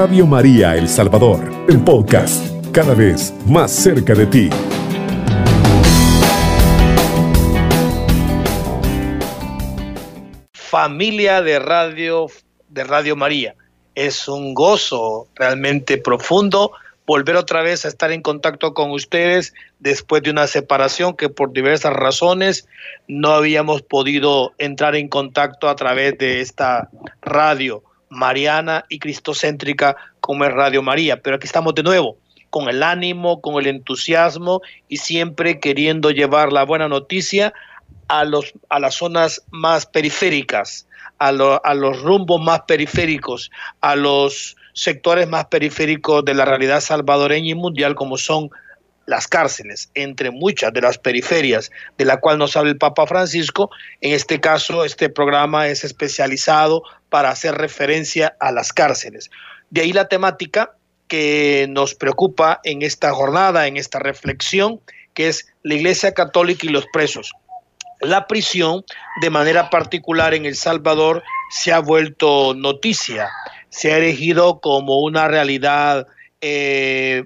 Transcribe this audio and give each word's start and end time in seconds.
Radio 0.00 0.26
María 0.26 0.76
El 0.76 0.88
Salvador, 0.88 1.66
el 1.68 1.84
podcast, 1.84 2.42
cada 2.72 2.94
vez 2.94 3.34
más 3.46 3.70
cerca 3.70 4.14
de 4.14 4.24
ti. 4.24 4.48
Familia 10.54 11.42
de 11.42 11.58
Radio 11.58 12.28
de 12.70 12.84
Radio 12.84 13.14
María. 13.14 13.54
Es 13.94 14.26
un 14.26 14.54
gozo 14.54 15.28
realmente 15.34 15.98
profundo 15.98 16.72
volver 17.04 17.36
otra 17.36 17.60
vez 17.60 17.84
a 17.84 17.88
estar 17.88 18.10
en 18.10 18.22
contacto 18.22 18.72
con 18.72 18.92
ustedes 18.92 19.52
después 19.80 20.22
de 20.22 20.30
una 20.30 20.46
separación 20.46 21.14
que 21.14 21.28
por 21.28 21.52
diversas 21.52 21.92
razones 21.92 22.66
no 23.06 23.32
habíamos 23.32 23.82
podido 23.82 24.54
entrar 24.56 24.96
en 24.96 25.08
contacto 25.08 25.68
a 25.68 25.76
través 25.76 26.16
de 26.16 26.40
esta 26.40 26.88
radio 27.20 27.82
mariana 28.10 28.84
y 28.88 28.98
cristocéntrica 28.98 29.96
como 30.20 30.44
es 30.44 30.52
Radio 30.52 30.82
María. 30.82 31.22
Pero 31.22 31.36
aquí 31.36 31.46
estamos 31.46 31.74
de 31.74 31.82
nuevo, 31.82 32.18
con 32.50 32.68
el 32.68 32.82
ánimo, 32.82 33.40
con 33.40 33.58
el 33.58 33.68
entusiasmo 33.68 34.60
y 34.88 34.98
siempre 34.98 35.60
queriendo 35.60 36.10
llevar 36.10 36.52
la 36.52 36.64
buena 36.64 36.88
noticia 36.88 37.54
a, 38.08 38.24
los, 38.24 38.52
a 38.68 38.80
las 38.80 38.96
zonas 38.96 39.42
más 39.50 39.86
periféricas, 39.86 40.86
a, 41.18 41.28
a 41.28 41.74
los 41.74 42.02
rumbos 42.02 42.42
más 42.42 42.62
periféricos, 42.66 43.50
a 43.80 43.96
los 43.96 44.56
sectores 44.72 45.28
más 45.28 45.46
periféricos 45.46 46.24
de 46.24 46.34
la 46.34 46.44
realidad 46.44 46.80
salvadoreña 46.80 47.50
y 47.50 47.54
mundial 47.54 47.94
como 47.94 48.16
son 48.16 48.50
las 49.10 49.28
cárceles, 49.28 49.90
entre 49.94 50.30
muchas 50.30 50.72
de 50.72 50.80
las 50.80 50.96
periferias 50.96 51.70
de 51.98 52.04
la 52.04 52.18
cual 52.18 52.38
nos 52.38 52.56
habla 52.56 52.70
el 52.70 52.78
Papa 52.78 53.06
Francisco. 53.06 53.70
En 54.00 54.12
este 54.12 54.40
caso, 54.40 54.84
este 54.84 55.10
programa 55.10 55.68
es 55.68 55.84
especializado 55.84 56.82
para 57.10 57.30
hacer 57.30 57.56
referencia 57.56 58.36
a 58.40 58.52
las 58.52 58.72
cárceles. 58.72 59.30
De 59.68 59.82
ahí 59.82 59.92
la 59.92 60.08
temática 60.08 60.72
que 61.08 61.66
nos 61.68 61.94
preocupa 61.94 62.60
en 62.64 62.82
esta 62.82 63.12
jornada, 63.12 63.66
en 63.66 63.76
esta 63.76 63.98
reflexión, 63.98 64.80
que 65.12 65.28
es 65.28 65.52
la 65.62 65.74
Iglesia 65.74 66.14
Católica 66.14 66.66
y 66.66 66.70
los 66.70 66.86
presos. 66.92 67.32
La 68.00 68.26
prisión, 68.26 68.84
de 69.20 69.28
manera 69.28 69.68
particular 69.68 70.32
en 70.32 70.46
El 70.46 70.56
Salvador, 70.56 71.22
se 71.50 71.72
ha 71.72 71.80
vuelto 71.80 72.54
noticia 72.54 73.28
se 73.70 73.92
ha 73.92 73.96
erigido 73.96 74.60
como 74.60 75.00
una 75.00 75.28
realidad 75.28 76.06
eh, 76.40 77.24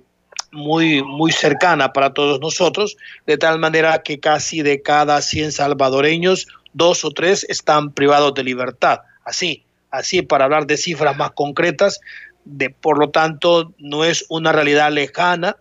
muy, 0.54 1.02
muy 1.02 1.32
cercana 1.32 1.92
para 1.92 2.14
todos 2.14 2.40
nosotros, 2.40 2.96
de 3.26 3.36
tal 3.36 3.58
manera 3.58 4.02
que 4.02 4.20
casi 4.20 4.62
de 4.62 4.80
cada 4.80 5.20
100 5.20 5.52
salvadoreños, 5.52 6.46
dos 6.72 7.04
o 7.04 7.10
tres 7.10 7.44
están 7.48 7.92
privados 7.92 8.34
de 8.34 8.44
libertad. 8.44 9.00
Así, 9.24 9.64
así 9.90 10.22
para 10.22 10.44
hablar 10.44 10.66
de 10.66 10.76
cifras 10.76 11.16
más 11.16 11.32
concretas, 11.32 12.00
de, 12.44 12.70
por 12.70 12.98
lo 12.98 13.10
tanto, 13.10 13.72
no 13.78 14.04
es 14.04 14.24
una 14.28 14.52
realidad 14.52 14.92
lejana 14.92 15.56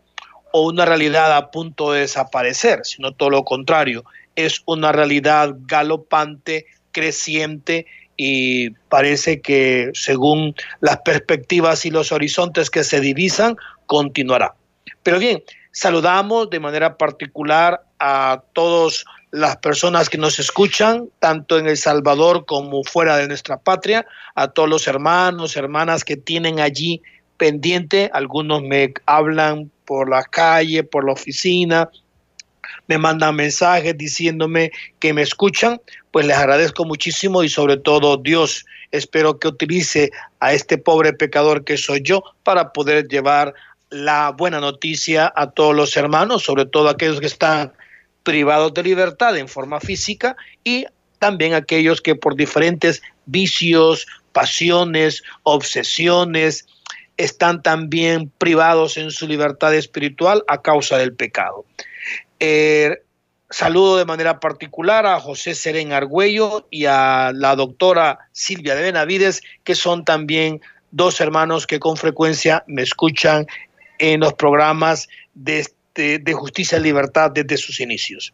o 0.51 0.67
una 0.67 0.85
realidad 0.85 1.35
a 1.35 1.49
punto 1.49 1.91
de 1.91 2.01
desaparecer, 2.01 2.81
sino 2.83 3.11
todo 3.13 3.29
lo 3.31 3.43
contrario, 3.43 4.05
es 4.35 4.61
una 4.65 4.91
realidad 4.91 5.55
galopante, 5.65 6.65
creciente 6.91 7.87
y 8.15 8.69
parece 8.89 9.41
que 9.41 9.89
según 9.93 10.55
las 10.79 10.97
perspectivas 10.97 11.85
y 11.85 11.89
los 11.89 12.11
horizontes 12.11 12.69
que 12.69 12.83
se 12.83 12.99
divisan, 12.99 13.55
continuará. 13.87 14.53
Pero 15.03 15.19
bien, 15.19 15.43
saludamos 15.71 16.49
de 16.49 16.59
manera 16.59 16.97
particular 16.97 17.83
a 17.99 18.41
todas 18.53 19.05
las 19.31 19.57
personas 19.57 20.09
que 20.09 20.17
nos 20.17 20.39
escuchan, 20.39 21.09
tanto 21.19 21.57
en 21.57 21.67
El 21.67 21.77
Salvador 21.77 22.45
como 22.45 22.83
fuera 22.83 23.17
de 23.17 23.27
nuestra 23.27 23.57
patria, 23.57 24.05
a 24.35 24.49
todos 24.49 24.69
los 24.69 24.87
hermanos, 24.87 25.55
hermanas 25.55 26.03
que 26.03 26.17
tienen 26.17 26.59
allí 26.59 27.01
pendiente, 27.37 28.11
algunos 28.13 28.61
me 28.61 28.93
hablan 29.05 29.71
por 29.85 30.09
la 30.09 30.23
calle, 30.23 30.83
por 30.83 31.03
la 31.05 31.13
oficina, 31.13 31.89
me 32.87 32.97
mandan 32.97 33.35
mensajes 33.35 33.97
diciéndome 33.97 34.71
que 34.99 35.13
me 35.13 35.21
escuchan, 35.21 35.81
pues 36.11 36.25
les 36.25 36.37
agradezco 36.37 36.85
muchísimo 36.85 37.43
y 37.43 37.49
sobre 37.49 37.77
todo 37.77 38.17
Dios, 38.17 38.65
espero 38.91 39.39
que 39.39 39.47
utilice 39.47 40.11
a 40.39 40.53
este 40.53 40.77
pobre 40.77 41.13
pecador 41.13 41.63
que 41.63 41.77
soy 41.77 42.01
yo 42.03 42.23
para 42.43 42.71
poder 42.71 43.07
llevar 43.07 43.53
la 43.93 44.31
buena 44.31 44.59
noticia 44.59 45.31
a 45.35 45.51
todos 45.51 45.75
los 45.75 45.95
hermanos, 45.95 46.43
sobre 46.43 46.65
todo 46.65 46.89
aquellos 46.89 47.19
que 47.19 47.27
están 47.27 47.73
privados 48.23 48.73
de 48.73 48.83
libertad 48.83 49.37
en 49.37 49.47
forma 49.47 49.79
física 49.79 50.35
y 50.63 50.85
también 51.19 51.53
aquellos 51.53 52.01
que 52.01 52.15
por 52.15 52.35
diferentes 52.35 53.01
vicios, 53.25 54.07
pasiones, 54.31 55.23
obsesiones, 55.43 56.65
están 57.17 57.61
también 57.61 58.31
privados 58.39 58.97
en 58.97 59.11
su 59.11 59.27
libertad 59.27 59.75
espiritual 59.75 60.43
a 60.47 60.61
causa 60.61 60.97
del 60.97 61.13
pecado. 61.13 61.63
Eh, 62.39 63.03
saludo 63.51 63.97
de 63.97 64.05
manera 64.05 64.39
particular 64.39 65.05
a 65.05 65.19
José 65.19 65.53
Seren 65.53 65.93
Argüello 65.93 66.67
y 66.71 66.85
a 66.85 67.31
la 67.33 67.55
doctora 67.55 68.27
Silvia 68.31 68.73
de 68.73 68.81
Benavides, 68.81 69.43
que 69.63 69.75
son 69.75 70.03
también 70.03 70.61
dos 70.89 71.21
hermanos 71.21 71.67
que 71.67 71.79
con 71.79 71.97
frecuencia 71.97 72.63
me 72.67 72.81
escuchan 72.81 73.47
en 73.99 74.21
los 74.21 74.33
programas 74.33 75.09
de, 75.33 75.59
este, 75.59 76.33
justicia 76.33 76.77
y 76.77 76.81
libertad 76.81 77.31
desde 77.31 77.57
sus 77.57 77.79
inicios. 77.79 78.33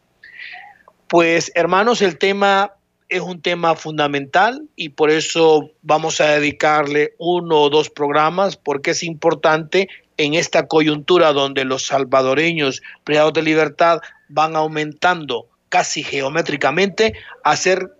Pues 1.08 1.50
hermanos, 1.54 2.02
el 2.02 2.18
tema 2.18 2.72
es 3.08 3.20
un 3.20 3.42
tema 3.42 3.74
fundamental 3.74 4.62
y 4.76 4.90
por 4.90 5.10
eso 5.10 5.70
vamos 5.82 6.20
a 6.20 6.28
dedicarle 6.28 7.14
uno 7.18 7.62
o 7.62 7.70
dos 7.70 7.90
programas 7.90 8.56
porque 8.56 8.92
es 8.92 9.02
importante 9.02 9.88
en 10.16 10.34
esta 10.34 10.68
coyuntura 10.68 11.32
donde 11.32 11.64
los 11.64 11.86
salvadoreños 11.86 12.82
privados 13.04 13.32
de 13.32 13.42
libertad 13.42 14.00
van 14.28 14.54
aumentando 14.54 15.48
casi 15.70 16.02
geométricamente, 16.02 17.14
hacer 17.42 17.90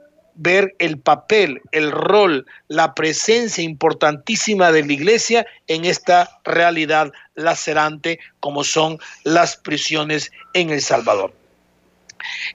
ver 0.42 0.74
el 0.78 0.98
papel, 0.98 1.60
el 1.70 1.92
rol, 1.92 2.46
la 2.68 2.94
presencia 2.94 3.62
importantísima 3.62 4.72
de 4.72 4.84
la 4.86 4.92
iglesia 4.92 5.46
en 5.66 5.84
esta 5.84 6.40
realidad 6.44 7.12
lacerante 7.34 8.18
como 8.40 8.64
son 8.64 8.98
las 9.22 9.58
prisiones 9.58 10.32
en 10.54 10.70
El 10.70 10.80
Salvador. 10.80 11.34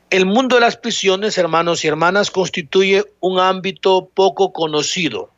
El 0.10 0.26
mundo 0.26 0.56
de 0.56 0.62
las 0.62 0.78
prisiones, 0.78 1.38
hermanos 1.38 1.86
y 1.86 1.88
hermanas, 1.88 2.32
constituye 2.32 3.04
un 3.20 3.40
ámbito 3.40 4.10
poco 4.14 4.52
conocido 4.52 5.35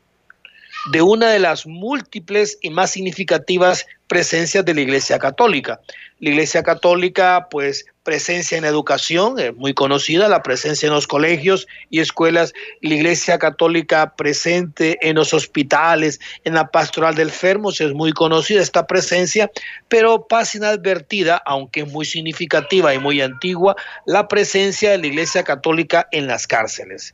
de 0.92 1.02
una 1.02 1.30
de 1.30 1.40
las 1.40 1.66
múltiples 1.66 2.58
y 2.62 2.70
más 2.70 2.92
significativas 2.92 3.86
presencias 4.08 4.64
de 4.64 4.74
la 4.74 4.81
Iglesia 4.81 5.20
Católica. 5.20 5.81
La 6.20 6.30
Iglesia 6.30 6.64
Católica, 6.64 7.48
pues, 7.52 7.86
presencia 8.03 8.58
en 8.58 8.64
educación, 8.64 9.38
es 9.38 9.53
muy 9.56 9.74
conocida, 9.74 10.30
la 10.30 10.42
presencia 10.42 10.88
en 10.88 10.94
los 10.94 11.08
colegios 11.08 11.68
y 11.90 12.00
escuelas, 12.00 12.53
la 12.81 12.96
Iglesia 12.96 13.38
Católica 13.38 14.16
presente 14.16 14.98
en 15.02 15.16
los 15.16 15.34
hospitales, 15.34 16.20
en 16.46 16.53
la 16.53 16.68
pastoral 16.68 17.16
de 17.16 17.24
enfermos, 17.24 17.81
es 17.81 17.94
muy 17.94 18.14
conocida 18.14 18.62
esta 18.62 18.88
presencia, 18.88 19.52
pero 19.90 20.25
pasa 20.28 20.58
inadvertida, 20.58 21.42
aunque 21.46 21.81
es 21.81 21.92
muy 21.92 22.06
significativa 22.06 22.94
y 22.94 23.00
muy 23.00 23.22
antigua, 23.22 23.75
la 24.06 24.28
presencia 24.30 24.92
de 24.92 25.00
la 25.00 25.08
Iglesia 25.08 25.44
Católica 25.44 26.08
en 26.12 26.28
las 26.28 26.48
cárceles. 26.48 27.14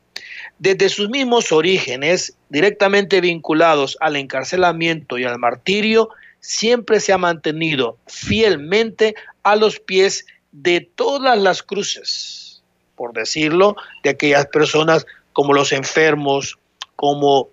Desde 0.60 0.90
sus 0.90 1.10
mismos 1.10 1.52
orígenes, 1.52 2.36
directamente 2.50 3.22
vinculados 3.22 3.98
al 4.00 4.16
encarcelamiento 4.16 5.18
y 5.18 5.24
al 5.24 5.40
martirio, 5.40 6.10
siempre 6.40 7.00
se 7.00 7.14
ha 7.14 7.18
mantenido 7.18 7.98
fielmente 8.08 9.16
a 9.44 9.56
los 9.56 9.80
pies 9.80 10.26
de 10.52 10.82
todas 10.82 11.38
las 11.38 11.64
cruces, 11.64 12.62
por 12.96 13.14
decirlo, 13.14 13.76
de 14.04 14.12
aquellas 14.12 14.46
personas 14.48 15.06
como 15.34 15.54
los 15.54 15.72
enfermos, 15.72 16.58
como 16.96 17.50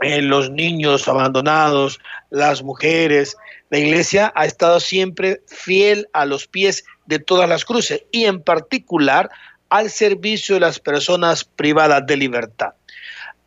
eh, 0.00 0.22
los 0.22 0.50
niños 0.50 1.08
abandonados, 1.08 1.98
las 2.30 2.62
mujeres. 2.62 3.36
La 3.70 3.78
iglesia 3.78 4.32
ha 4.36 4.46
estado 4.46 4.80
siempre 4.80 5.42
fiel 5.46 6.08
a 6.12 6.24
los 6.24 6.46
pies 6.46 6.84
de 7.06 7.18
todas 7.18 7.48
las 7.48 7.64
cruces 7.64 8.04
y 8.10 8.24
en 8.24 8.42
particular 8.42 9.30
al 9.74 9.90
servicio 9.90 10.54
de 10.54 10.60
las 10.60 10.78
personas 10.78 11.44
privadas 11.44 12.06
de 12.06 12.16
libertad. 12.16 12.74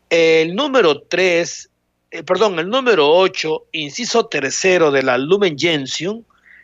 El 0.10 0.56
número 0.56 1.02
3 1.02 1.70
eh, 2.10 2.24
perdón, 2.24 2.58
el 2.58 2.70
número 2.70 3.10
8, 3.10 3.66
inciso 3.74 4.28
tercero 4.28 4.92
de 4.92 5.04
la 5.04 5.18
Lumen 5.18 5.58
Gentium, 5.58 6.24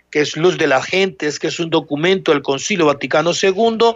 que 0.10 0.22
es 0.22 0.38
Luz 0.38 0.58
de 0.58 0.68
las 0.68 0.86
Gentes, 0.86 1.38
que 1.38 1.48
es 1.48 1.60
un 1.60 1.70
documento 1.70 2.32
del 2.32 2.42
Concilio 2.42 2.86
Vaticano 2.86 3.32
II, 3.40 3.96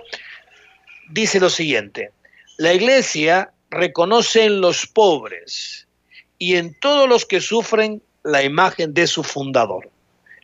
dice 1.10 1.40
lo 1.40 1.50
siguiente, 1.50 2.12
la 2.58 2.74
Iglesia 2.74 3.52
reconoce 3.70 4.46
en 4.46 4.60
los 4.60 4.88
pobres 4.88 5.88
y 6.38 6.56
en 6.56 6.78
todos 6.80 7.08
los 7.08 7.26
que 7.26 7.40
sufren 7.40 8.02
la 8.24 8.44
imagen 8.44 8.94
de 8.94 9.08
su 9.08 9.24
fundador. 9.24 9.90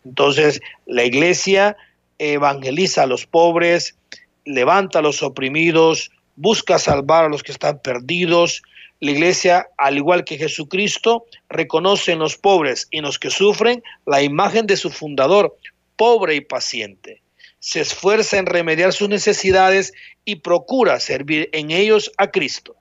Entonces, 0.05 0.61
la 0.85 1.03
Iglesia 1.03 1.75
evangeliza 2.17 3.03
a 3.03 3.07
los 3.07 3.25
pobres, 3.25 3.95
levanta 4.45 4.99
a 4.99 5.01
los 5.01 5.23
oprimidos, 5.23 6.11
busca 6.35 6.79
salvar 6.79 7.25
a 7.25 7.29
los 7.29 7.43
que 7.43 7.51
están 7.51 7.79
perdidos. 7.79 8.61
La 8.99 9.11
iglesia, 9.11 9.67
al 9.77 9.97
igual 9.97 10.23
que 10.23 10.37
Jesucristo, 10.37 11.25
reconoce 11.49 12.13
en 12.13 12.19
los 12.19 12.37
pobres 12.37 12.87
y 12.91 12.99
en 12.99 13.03
los 13.03 13.19
que 13.19 13.29
sufren 13.29 13.83
la 14.05 14.21
imagen 14.21 14.65
de 14.65 14.77
su 14.77 14.89
fundador, 14.89 15.57
pobre 15.95 16.35
y 16.35 16.41
paciente. 16.41 17.21
Se 17.59 17.81
esfuerza 17.81 18.37
en 18.37 18.45
remediar 18.45 18.93
sus 18.93 19.09
necesidades 19.09 19.93
y 20.25 20.37
procura 20.37 20.99
servir 20.99 21.49
en 21.53 21.71
ellos 21.71 22.11
a 22.17 22.31
Cristo. 22.31 22.75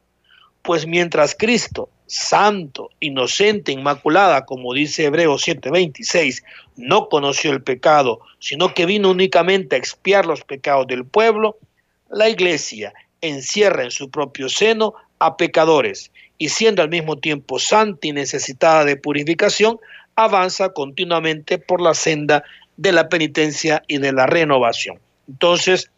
Pues 0.63 0.87
mientras 0.87 1.35
Cristo, 1.35 1.89
santo, 2.13 2.91
inocente, 3.01 3.73
inmaculada, 3.73 4.45
como 4.45 4.75
dice 4.75 5.07
Hebreos 5.07 5.43
7:26, 5.47 6.45
no 6.77 7.09
conoció 7.09 7.53
el 7.53 7.63
pecado, 7.63 8.21
sino 8.39 8.75
que 8.75 8.85
vino 8.85 9.11
únicamente 9.11 9.77
a 9.77 9.79
expiar 9.79 10.27
los 10.27 10.43
pecados 10.45 10.87
del 10.89 11.07
pueblo, 11.07 11.57
la 12.11 12.29
iglesia 12.29 12.93
encierra 13.23 13.85
en 13.85 13.91
su 13.91 14.11
propio 14.11 14.51
seno 14.51 14.93
a 15.21 15.39
pecadores 15.39 16.11
y 16.37 16.51
siendo 16.51 16.83
al 16.83 16.91
mismo 16.91 17.17
tiempo 17.17 17.59
santa 17.59 18.07
y 18.07 18.13
necesitada 18.13 18.85
de 18.85 18.97
purificación, 18.97 19.79
avanza 20.15 20.69
continuamente 20.75 21.57
por 21.57 21.81
la 21.81 21.95
senda 21.95 22.45
de 22.77 22.93
la 22.93 23.09
penitencia 23.09 23.83
y 23.87 23.97
de 23.99 24.13
la 24.13 24.27
renovación. 24.27 24.99
Entonces, 25.29 25.91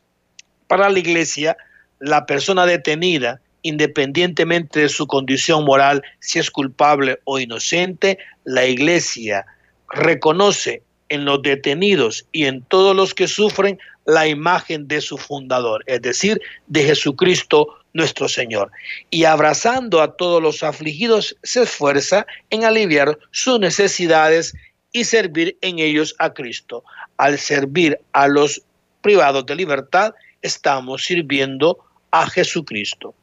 para 0.69 0.89
la 0.91 0.99
iglesia, 1.01 1.57
la 1.99 2.25
persona 2.25 2.67
detenida, 2.67 3.41
independientemente 3.65 4.81
de 4.81 4.89
su 4.89 5.07
condición 5.07 5.65
moral, 5.65 6.03
si 6.21 6.39
es 6.39 6.51
culpable 6.51 7.19
o 7.25 7.41
inocente, 7.41 8.19
la 8.45 8.67
iglesia 8.67 9.47
reconoce 9.91 10.83
en 11.09 11.25
los 11.25 11.43
detenidos 11.43 12.27
y 12.31 12.45
en 12.45 12.63
todos 12.63 12.95
los 12.95 13.15
que 13.15 13.27
sufren 13.27 13.79
la 14.05 14.29
imagen 14.29 14.87
de 14.87 15.01
su 15.01 15.17
fundador, 15.17 15.83
es 15.87 16.03
decir, 16.03 16.41
de 16.67 16.85
Jesucristo 16.85 17.69
nuestro 17.95 18.29
Señor. 18.29 18.71
Y 19.11 19.25
abrazando 19.25 20.03
a 20.03 20.15
todos 20.17 20.43
los 20.43 20.63
afligidos, 20.63 21.35
se 21.43 21.63
esfuerza 21.63 22.27
en 22.51 22.65
aliviar 22.65 23.19
sus 23.31 23.59
necesidades 23.59 24.55
y 24.93 25.05
servir 25.05 25.57
en 25.63 25.79
ellos 25.79 26.15
a 26.19 26.35
Cristo. 26.35 26.85
Al 27.17 27.39
servir 27.39 27.99
a 28.13 28.29
los 28.29 28.63
privados 29.01 29.47
de 29.47 29.57
libertad, 29.57 30.13
estamos 30.43 31.05
sirviendo 31.05 31.79
a 32.11 32.29
Jesucristo. 32.29 33.15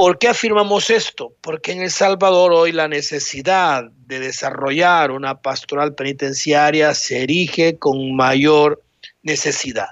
¿Por 0.00 0.16
qué 0.16 0.28
afirmamos 0.28 0.88
esto? 0.88 1.34
Porque 1.42 1.72
en 1.72 1.82
El 1.82 1.90
Salvador 1.90 2.54
hoy 2.54 2.72
la 2.72 2.88
necesidad 2.88 3.84
de 4.06 4.18
desarrollar 4.18 5.10
una 5.10 5.42
pastoral 5.42 5.94
penitenciaria 5.94 6.94
se 6.94 7.22
erige 7.22 7.76
con 7.76 8.16
mayor 8.16 8.82
necesidad. 9.22 9.88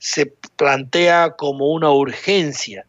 Se 0.00 0.26
plantea 0.56 1.36
como 1.36 1.68
una 1.68 1.92
urgencia. 1.92 2.84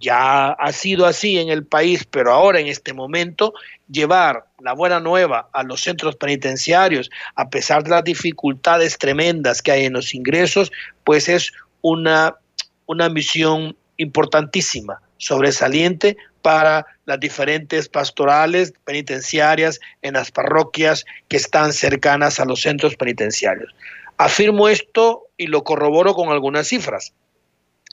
Ya 0.00 0.50
ha 0.50 0.72
sido 0.72 1.06
así 1.06 1.38
en 1.38 1.48
el 1.48 1.64
país, 1.64 2.04
pero 2.04 2.30
ahora 2.30 2.60
en 2.60 2.66
este 2.66 2.92
momento 2.92 3.54
llevar 3.90 4.44
la 4.60 4.74
buena 4.74 5.00
nueva 5.00 5.48
a 5.54 5.62
los 5.62 5.80
centros 5.80 6.16
penitenciarios, 6.16 7.08
a 7.36 7.48
pesar 7.48 7.84
de 7.84 7.88
las 7.88 8.04
dificultades 8.04 8.98
tremendas 8.98 9.62
que 9.62 9.72
hay 9.72 9.86
en 9.86 9.94
los 9.94 10.12
ingresos, 10.12 10.72
pues 11.04 11.30
es 11.30 11.52
una, 11.80 12.36
una 12.84 13.08
misión 13.08 13.74
importantísima 13.96 15.00
sobresaliente 15.22 16.16
para 16.42 16.84
las 17.04 17.20
diferentes 17.20 17.88
pastorales 17.88 18.74
penitenciarias 18.84 19.78
en 20.02 20.14
las 20.14 20.32
parroquias 20.32 21.04
que 21.28 21.36
están 21.36 21.72
cercanas 21.72 22.40
a 22.40 22.44
los 22.44 22.62
centros 22.62 22.96
penitenciarios. 22.96 23.72
Afirmo 24.18 24.68
esto 24.68 25.28
y 25.36 25.46
lo 25.46 25.62
corroboro 25.62 26.14
con 26.14 26.30
algunas 26.30 26.66
cifras. 26.66 27.12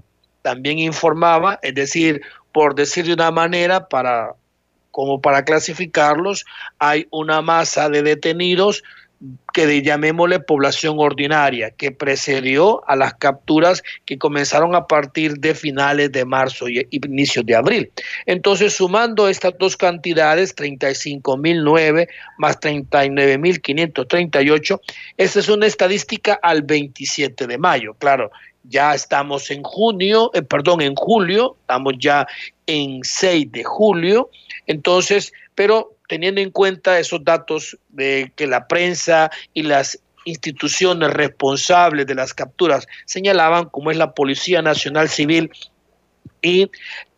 también 0.41 0.79
informaba, 0.79 1.59
es 1.61 1.75
decir, 1.75 2.21
por 2.51 2.75
decir 2.75 3.05
de 3.05 3.13
una 3.13 3.31
manera, 3.31 3.87
para 3.87 4.35
como 4.91 5.21
para 5.21 5.45
clasificarlos, 5.45 6.45
hay 6.77 7.07
una 7.11 7.41
masa 7.41 7.87
de 7.89 8.03
detenidos 8.03 8.83
que 9.53 9.81
llamémosle 9.81 10.39
población 10.39 10.95
ordinaria, 10.97 11.71
que 11.71 11.91
precedió 11.91 12.87
a 12.89 12.95
las 12.95 13.15
capturas 13.15 13.83
que 14.05 14.17
comenzaron 14.17 14.73
a 14.75 14.87
partir 14.87 15.33
de 15.35 15.53
finales 15.53 16.09
de 16.11 16.25
marzo 16.25 16.67
y 16.67 16.87
inicios 16.91 17.45
de 17.45 17.55
abril. 17.55 17.91
Entonces, 18.25 18.73
sumando 18.73 19.27
estas 19.27 19.53
dos 19.59 19.77
cantidades, 19.77 20.55
35.009 20.55 22.07
más 22.37 22.59
39.538, 22.59 24.81
esta 25.17 25.39
es 25.39 25.49
una 25.49 25.67
estadística 25.67 26.39
al 26.41 26.63
27 26.63 27.45
de 27.45 27.57
mayo. 27.57 27.93
Claro, 27.99 28.31
ya 28.63 28.95
estamos 28.95 29.51
en 29.51 29.63
junio, 29.63 30.31
eh, 30.33 30.41
perdón, 30.41 30.81
en 30.81 30.95
julio, 30.95 31.57
estamos 31.61 31.93
ya 31.99 32.25
en 32.65 33.03
6 33.03 33.51
de 33.51 33.63
julio, 33.63 34.29
entonces, 34.67 35.33
pero 35.55 35.95
teniendo 36.07 36.41
en 36.41 36.51
cuenta 36.51 36.99
esos 36.99 37.23
datos 37.23 37.77
de 37.89 38.31
que 38.35 38.45
la 38.47 38.67
prensa 38.67 39.31
y 39.53 39.63
las 39.63 39.99
instituciones 40.25 41.11
responsables 41.11 42.05
de 42.05 42.15
las 42.15 42.33
capturas 42.33 42.85
señalaban, 43.05 43.69
como 43.69 43.91
es 43.91 43.97
la 43.97 44.13
Policía 44.13 44.61
Nacional 44.61 45.07
Civil 45.09 45.51
y 46.41 46.69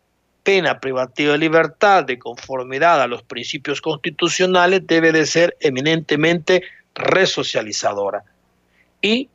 pena 0.45 0.79
privativa 0.79 1.33
de 1.33 1.39
libertad 1.39 2.05
de 2.05 2.21
conformidad 2.21 3.03
a 3.03 3.09
los 3.09 3.25
principios 3.25 3.81
constitucionales 3.81 4.87
debe 4.87 5.11
de 5.11 5.27
ser 5.27 5.57
eminentemente 5.59 6.63
resocializadora. 6.95 8.23
Y 9.03 9.29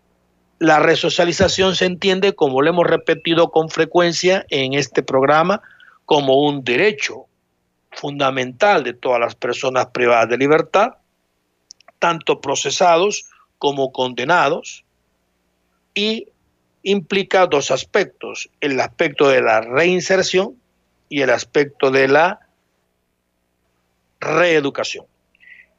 la 0.58 0.80
resocialización 0.80 1.76
se 1.76 1.86
entiende, 1.86 2.34
como 2.34 2.62
lo 2.62 2.70
hemos 2.70 2.88
repetido 2.88 3.52
con 3.52 3.70
frecuencia 3.70 4.46
en 4.50 4.74
este 4.74 5.04
programa, 5.04 5.62
como 6.06 6.42
un 6.42 6.64
derecho 6.64 7.26
fundamental 7.92 8.86
de 8.86 8.94
todas 8.94 9.20
las 9.20 9.36
personas 9.36 9.88
privadas 9.88 10.30
de 10.30 10.38
libertad, 10.38 10.94
tanto 12.00 12.40
procesados 12.40 13.26
como 13.58 13.92
condenados, 13.92 14.86
y 15.94 16.28
implica 16.84 17.48
dos 17.48 17.72
aspectos, 17.72 18.50
el 18.60 18.80
aspecto 18.80 19.30
de 19.30 19.42
la 19.42 19.62
reinserción 19.62 20.56
y 21.10 21.22
el 21.22 21.30
aspecto 21.30 21.92
de 21.92 22.08
la 22.08 22.40
reeducación. 24.20 25.06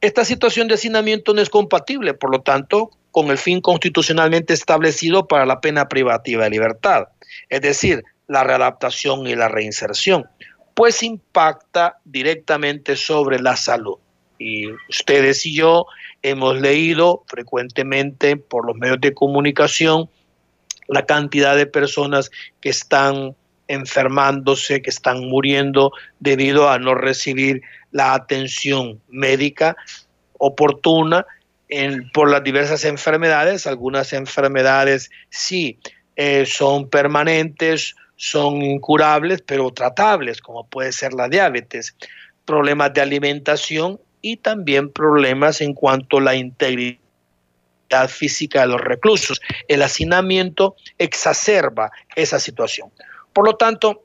Esta 0.01 0.25
situación 0.25 0.67
de 0.67 0.75
hacinamiento 0.75 1.33
no 1.33 1.41
es 1.41 1.49
compatible, 1.49 2.13
por 2.13 2.31
lo 2.31 2.41
tanto, 2.41 2.91
con 3.11 3.29
el 3.29 3.37
fin 3.37 3.61
constitucionalmente 3.61 4.53
establecido 4.53 5.27
para 5.27 5.45
la 5.45 5.61
pena 5.61 5.87
privativa 5.87 6.43
de 6.43 6.49
libertad, 6.49 7.07
es 7.49 7.61
decir, 7.61 8.03
la 8.27 8.43
readaptación 8.43 9.27
y 9.27 9.35
la 9.35 9.47
reinserción, 9.47 10.25
pues 10.73 11.03
impacta 11.03 11.99
directamente 12.03 12.95
sobre 12.95 13.39
la 13.39 13.55
salud. 13.55 13.97
Y 14.39 14.67
ustedes 14.89 15.45
y 15.45 15.55
yo 15.55 15.85
hemos 16.21 16.59
leído 16.59 17.23
frecuentemente 17.27 18.35
por 18.35 18.65
los 18.65 18.75
medios 18.75 18.99
de 18.99 19.13
comunicación 19.13 20.09
la 20.87 21.05
cantidad 21.05 21.55
de 21.55 21.65
personas 21.65 22.31
que 22.61 22.69
están 22.69 23.35
enfermándose, 23.67 24.81
que 24.81 24.89
están 24.89 25.27
muriendo 25.27 25.91
debido 26.19 26.69
a 26.69 26.79
no 26.79 26.95
recibir 26.95 27.61
la 27.91 28.13
atención 28.13 29.01
médica 29.09 29.75
oportuna 30.37 31.25
por 32.13 32.29
las 32.29 32.43
diversas 32.43 32.85
enfermedades. 32.85 33.65
Algunas 33.65 34.13
enfermedades 34.13 35.09
sí 35.29 35.79
eh, 36.15 36.45
son 36.45 36.89
permanentes, 36.89 37.95
son 38.15 38.61
incurables, 38.61 39.41
pero 39.45 39.71
tratables, 39.71 40.41
como 40.41 40.67
puede 40.67 40.91
ser 40.91 41.13
la 41.13 41.27
diabetes, 41.27 41.95
problemas 42.45 42.93
de 42.93 43.01
alimentación 43.01 43.99
y 44.21 44.37
también 44.37 44.91
problemas 44.91 45.61
en 45.61 45.73
cuanto 45.73 46.17
a 46.17 46.21
la 46.21 46.35
integridad 46.35 47.02
física 48.07 48.61
de 48.61 48.67
los 48.67 48.81
reclusos. 48.81 49.41
El 49.67 49.81
hacinamiento 49.81 50.75
exacerba 50.97 51.91
esa 52.15 52.39
situación. 52.39 52.91
Por 53.31 53.45
lo 53.45 53.55
tanto, 53.55 54.03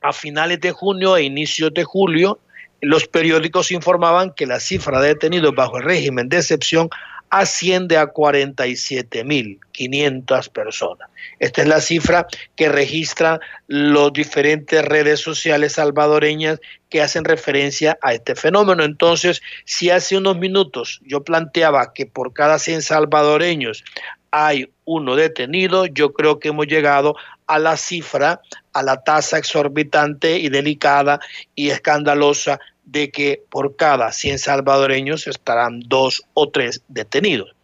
a 0.00 0.12
finales 0.12 0.60
de 0.60 0.72
junio 0.72 1.16
e 1.16 1.22
inicios 1.22 1.72
de 1.74 1.84
julio, 1.84 2.38
los 2.80 3.06
periódicos 3.06 3.70
informaban 3.70 4.32
que 4.34 4.46
la 4.46 4.60
cifra 4.60 5.00
de 5.00 5.08
detenidos 5.08 5.54
bajo 5.54 5.78
el 5.78 5.84
régimen 5.84 6.28
de 6.28 6.38
excepción 6.38 6.88
asciende 7.30 7.96
a 7.96 8.12
47.500 8.12 10.50
personas. 10.50 11.08
Esta 11.38 11.62
es 11.62 11.68
la 11.68 11.80
cifra 11.80 12.26
que 12.56 12.68
registran 12.68 13.38
las 13.68 14.12
diferentes 14.12 14.84
redes 14.84 15.20
sociales 15.20 15.74
salvadoreñas 15.74 16.58
que 16.88 17.00
hacen 17.00 17.24
referencia 17.24 17.96
a 18.02 18.14
este 18.14 18.34
fenómeno. 18.34 18.82
Entonces, 18.84 19.40
si 19.64 19.90
hace 19.90 20.16
unos 20.16 20.36
minutos 20.36 21.00
yo 21.04 21.22
planteaba 21.22 21.92
que 21.94 22.06
por 22.06 22.32
cada 22.32 22.58
100 22.58 22.82
salvadoreños 22.82 23.84
hay 24.32 24.72
uno 24.84 25.16
detenido, 25.16 25.86
yo 25.86 26.12
creo 26.12 26.38
que 26.38 26.48
hemos 26.48 26.66
llegado 26.66 27.16
a 27.46 27.58
la 27.58 27.76
cifra, 27.76 28.40
a 28.72 28.82
la 28.82 29.02
tasa 29.02 29.38
exorbitante 29.38 30.38
y 30.38 30.48
delicada 30.48 31.20
y 31.54 31.70
escandalosa 31.70 32.60
de 32.90 33.10
que 33.10 33.42
por 33.50 33.76
cada 33.76 34.12
100 34.12 34.38
salvadoreños 34.38 35.26
estarán 35.26 35.80
dos 35.86 36.24
o 36.34 36.48
tres 36.48 36.82
detenidos. 36.88 37.54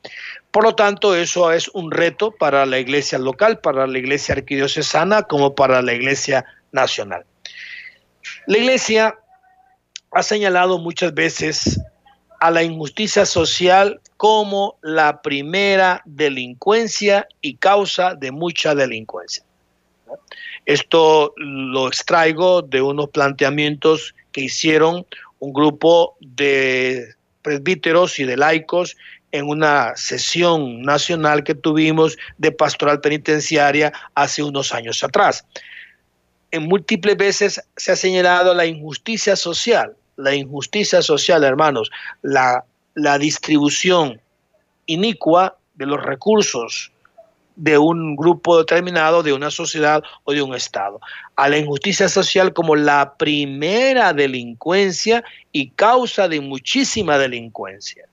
Por 0.50 0.64
lo 0.64 0.74
tanto, 0.74 1.14
eso 1.14 1.52
es 1.52 1.68
un 1.68 1.90
reto 1.90 2.30
para 2.30 2.64
la 2.64 2.78
iglesia 2.78 3.18
local, 3.18 3.58
para 3.58 3.86
la 3.86 3.98
iglesia 3.98 4.34
arquidiocesana, 4.36 5.24
como 5.24 5.54
para 5.54 5.82
la 5.82 5.92
iglesia 5.92 6.44
nacional. 6.72 7.24
La 8.46 8.58
iglesia 8.58 9.18
ha 10.12 10.22
señalado 10.22 10.78
muchas 10.78 11.12
veces 11.12 11.80
a 12.40 12.50
la 12.50 12.62
injusticia 12.62 13.26
social 13.26 14.00
como 14.16 14.78
la 14.82 15.20
primera 15.22 16.02
delincuencia 16.04 17.26
y 17.40 17.56
causa 17.56 18.14
de 18.14 18.30
mucha 18.30 18.74
delincuencia. 18.74 19.42
Esto 20.64 21.34
lo 21.36 21.88
extraigo 21.88 22.62
de 22.62 22.82
unos 22.82 23.10
planteamientos 23.10 24.14
que 24.36 24.42
hicieron 24.42 25.06
un 25.38 25.54
grupo 25.54 26.14
de 26.20 27.14
presbíteros 27.40 28.18
y 28.18 28.24
de 28.24 28.36
laicos 28.36 28.94
en 29.32 29.48
una 29.48 29.96
sesión 29.96 30.82
nacional 30.82 31.42
que 31.42 31.54
tuvimos 31.54 32.18
de 32.36 32.52
pastoral 32.52 33.00
penitenciaria 33.00 33.94
hace 34.14 34.42
unos 34.42 34.74
años 34.74 35.02
atrás. 35.02 35.46
En 36.50 36.64
múltiples 36.64 37.16
veces 37.16 37.62
se 37.78 37.92
ha 37.92 37.96
señalado 37.96 38.52
la 38.52 38.66
injusticia 38.66 39.36
social, 39.36 39.96
la 40.16 40.34
injusticia 40.34 41.00
social, 41.00 41.42
hermanos, 41.42 41.90
la, 42.20 42.62
la 42.94 43.16
distribución 43.16 44.20
inicua 44.84 45.56
de 45.76 45.86
los 45.86 46.02
recursos 46.02 46.92
de 47.56 47.78
un 47.78 48.16
grupo 48.16 48.58
determinado, 48.58 49.22
de 49.22 49.32
una 49.32 49.50
sociedad 49.50 50.02
o 50.24 50.32
de 50.32 50.42
un 50.42 50.54
Estado. 50.54 51.00
A 51.34 51.48
la 51.48 51.58
injusticia 51.58 52.08
social 52.08 52.52
como 52.52 52.76
la 52.76 53.14
primera 53.16 54.12
delincuencia 54.12 55.24
y 55.52 55.70
causa 55.70 56.28
de 56.28 56.40
muchísima 56.40 57.18
delincuencia. 57.18 58.04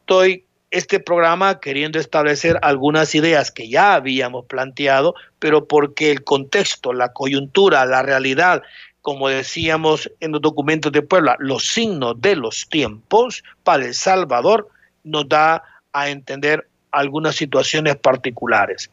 Estoy 0.00 0.44
este 0.70 1.00
programa 1.00 1.60
queriendo 1.60 1.98
establecer 1.98 2.58
algunas 2.62 3.14
ideas 3.14 3.50
que 3.50 3.68
ya 3.68 3.94
habíamos 3.94 4.46
planteado, 4.46 5.14
pero 5.38 5.68
porque 5.68 6.10
el 6.10 6.24
contexto, 6.24 6.94
la 6.94 7.12
coyuntura, 7.12 7.84
la 7.84 8.02
realidad, 8.02 8.62
como 9.02 9.28
decíamos 9.28 10.10
en 10.20 10.32
los 10.32 10.40
documentos 10.40 10.90
de 10.90 11.02
Puebla, 11.02 11.36
los 11.38 11.66
signos 11.66 12.18
de 12.20 12.36
los 12.36 12.68
tiempos 12.70 13.44
para 13.64 13.84
El 13.84 13.94
Salvador 13.94 14.68
nos 15.04 15.28
da 15.28 15.62
a 15.92 16.08
entender 16.08 16.66
algunas 16.92 17.36
situaciones 17.36 17.96
particulares. 17.96 18.90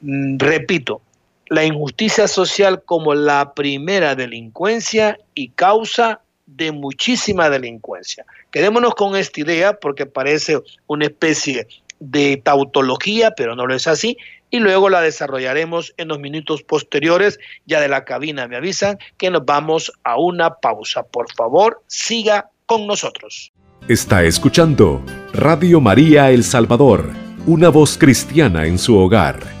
Mm, 0.00 0.38
repito, 0.38 1.00
la 1.48 1.64
injusticia 1.64 2.26
social 2.26 2.82
como 2.84 3.14
la 3.14 3.54
primera 3.54 4.14
delincuencia 4.14 5.18
y 5.34 5.50
causa 5.50 6.20
de 6.46 6.72
muchísima 6.72 7.50
delincuencia. 7.50 8.24
Quedémonos 8.50 8.94
con 8.94 9.16
esta 9.16 9.40
idea 9.40 9.74
porque 9.74 10.06
parece 10.06 10.60
una 10.86 11.06
especie 11.06 11.66
de 11.98 12.40
tautología, 12.42 13.32
pero 13.32 13.56
no 13.56 13.66
lo 13.66 13.74
es 13.74 13.86
así, 13.86 14.16
y 14.50 14.58
luego 14.58 14.88
la 14.88 15.00
desarrollaremos 15.00 15.94
en 15.96 16.08
los 16.08 16.18
minutos 16.18 16.62
posteriores. 16.62 17.38
Ya 17.66 17.80
de 17.80 17.88
la 17.88 18.04
cabina 18.04 18.46
me 18.46 18.56
avisan 18.56 18.98
que 19.16 19.30
nos 19.30 19.44
vamos 19.44 19.92
a 20.04 20.18
una 20.18 20.54
pausa. 20.54 21.02
Por 21.02 21.32
favor, 21.34 21.82
siga 21.86 22.50
con 22.66 22.86
nosotros. 22.86 23.52
Está 23.88 24.24
escuchando 24.24 25.04
Radio 25.36 25.82
María 25.82 26.30
El 26.30 26.44
Salvador, 26.44 27.10
una 27.44 27.68
voz 27.68 27.98
cristiana 27.98 28.64
en 28.64 28.78
su 28.78 28.96
hogar. 28.96 29.55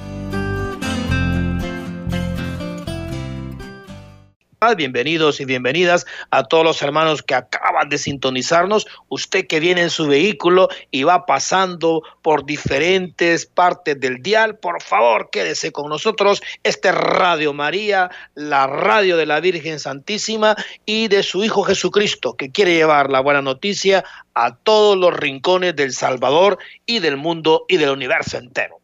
Bienvenidos 4.76 5.38
y 5.38 5.44
bienvenidas 5.44 6.06
a 6.30 6.42
todos 6.42 6.64
los 6.64 6.82
hermanos 6.82 7.22
que 7.22 7.34
acaban 7.34 7.90
de 7.90 7.98
sintonizarnos. 7.98 8.86
Usted 9.08 9.46
que 9.46 9.60
viene 9.60 9.82
en 9.82 9.90
su 9.90 10.06
vehículo 10.06 10.68
y 10.90 11.04
va 11.04 11.26
pasando 11.26 12.02
por 12.22 12.46
diferentes 12.46 13.44
partes 13.44 14.00
del 14.00 14.22
dial, 14.22 14.58
por 14.58 14.82
favor 14.82 15.28
quédese 15.30 15.72
con 15.72 15.90
nosotros. 15.90 16.42
Este 16.64 16.90
Radio 16.90 17.52
María, 17.52 18.10
la 18.34 18.66
radio 18.66 19.18
de 19.18 19.26
la 19.26 19.40
Virgen 19.40 19.78
Santísima 19.78 20.56
y 20.86 21.08
de 21.08 21.22
su 21.22 21.44
Hijo 21.44 21.62
Jesucristo, 21.62 22.34
que 22.34 22.50
quiere 22.50 22.74
llevar 22.74 23.10
la 23.10 23.20
buena 23.20 23.42
noticia 23.42 24.04
a 24.34 24.56
todos 24.56 24.96
los 24.96 25.14
rincones 25.14 25.76
del 25.76 25.92
Salvador 25.92 26.58
y 26.86 27.00
del 27.00 27.18
mundo 27.18 27.66
y 27.68 27.76
del 27.76 27.90
universo 27.90 28.38
entero. 28.38 28.80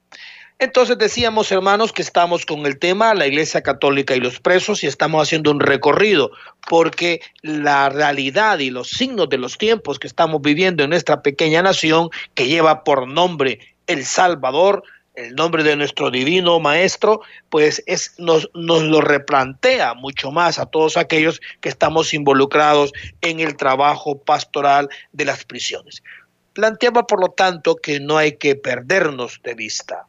Entonces 0.58 0.96
decíamos, 0.96 1.50
hermanos, 1.50 1.92
que 1.92 2.02
estamos 2.02 2.46
con 2.46 2.66
el 2.66 2.78
tema 2.78 3.14
la 3.14 3.26
Iglesia 3.26 3.62
Católica 3.62 4.14
y 4.14 4.20
los 4.20 4.38
presos 4.38 4.84
y 4.84 4.86
estamos 4.86 5.22
haciendo 5.22 5.50
un 5.50 5.60
recorrido 5.60 6.30
porque 6.68 7.20
la 7.42 7.88
realidad 7.88 8.60
y 8.60 8.70
los 8.70 8.90
signos 8.90 9.28
de 9.28 9.38
los 9.38 9.58
tiempos 9.58 9.98
que 9.98 10.06
estamos 10.06 10.40
viviendo 10.40 10.84
en 10.84 10.90
nuestra 10.90 11.22
pequeña 11.22 11.62
nación 11.62 12.10
que 12.34 12.46
lleva 12.46 12.84
por 12.84 13.08
nombre 13.08 13.58
El 13.88 14.04
Salvador, 14.04 14.84
el 15.14 15.34
nombre 15.34 15.64
de 15.64 15.74
nuestro 15.74 16.10
divino 16.10 16.60
maestro, 16.60 17.22
pues 17.50 17.82
es, 17.86 18.14
nos, 18.18 18.48
nos 18.54 18.82
lo 18.82 19.00
replantea 19.00 19.94
mucho 19.94 20.30
más 20.30 20.58
a 20.58 20.66
todos 20.66 20.96
aquellos 20.96 21.40
que 21.60 21.68
estamos 21.68 22.14
involucrados 22.14 22.92
en 23.20 23.40
el 23.40 23.56
trabajo 23.56 24.18
pastoral 24.18 24.88
de 25.12 25.24
las 25.24 25.44
prisiones. 25.44 26.02
Planteaba, 26.52 27.06
por 27.06 27.20
lo 27.20 27.30
tanto, 27.30 27.76
que 27.76 27.98
no 27.98 28.16
hay 28.16 28.36
que 28.36 28.54
perdernos 28.54 29.40
de 29.42 29.54
vista 29.54 30.06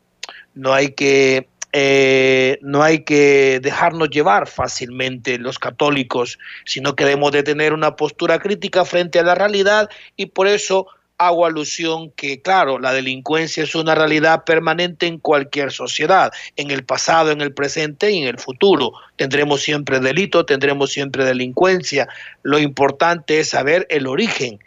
no 0.53 0.73
hay 0.73 0.91
que 0.91 1.47
eh, 1.75 2.59
no 2.61 2.83
hay 2.83 3.03
que 3.03 3.59
dejarnos 3.59 4.11
llevar 4.11 4.47
fácilmente 4.47 5.39
los 5.39 5.57
católicos, 5.57 6.37
sino 6.65 6.95
que 6.95 7.03
debemos 7.03 7.31
de 7.31 7.41
tener 7.41 7.73
una 7.73 7.95
postura 7.95 8.37
crítica 8.37 8.85
frente 8.85 9.17
a 9.17 9.23
la 9.23 9.33
realidad 9.33 9.89
y 10.15 10.27
por 10.27 10.45
eso 10.45 10.85
hago 11.17 11.45
alusión 11.45 12.11
que, 12.11 12.41
claro, 12.41 12.79
la 12.79 12.93
delincuencia 12.93 13.63
es 13.63 13.73
una 13.73 13.95
realidad 13.95 14.43
permanente 14.43 15.07
en 15.07 15.19
cualquier 15.19 15.71
sociedad, 15.71 16.31
en 16.55 16.69
el 16.69 16.83
pasado, 16.83 17.31
en 17.31 17.41
el 17.41 17.53
presente 17.53 18.11
y 18.11 18.19
en 18.19 18.27
el 18.27 18.37
futuro. 18.37 18.93
Tendremos 19.15 19.61
siempre 19.61 19.99
delito, 19.99 20.45
tendremos 20.45 20.91
siempre 20.91 21.25
delincuencia. 21.25 22.07
Lo 22.41 22.59
importante 22.59 23.39
es 23.39 23.49
saber 23.49 23.87
el 23.89 24.07
origen, 24.07 24.59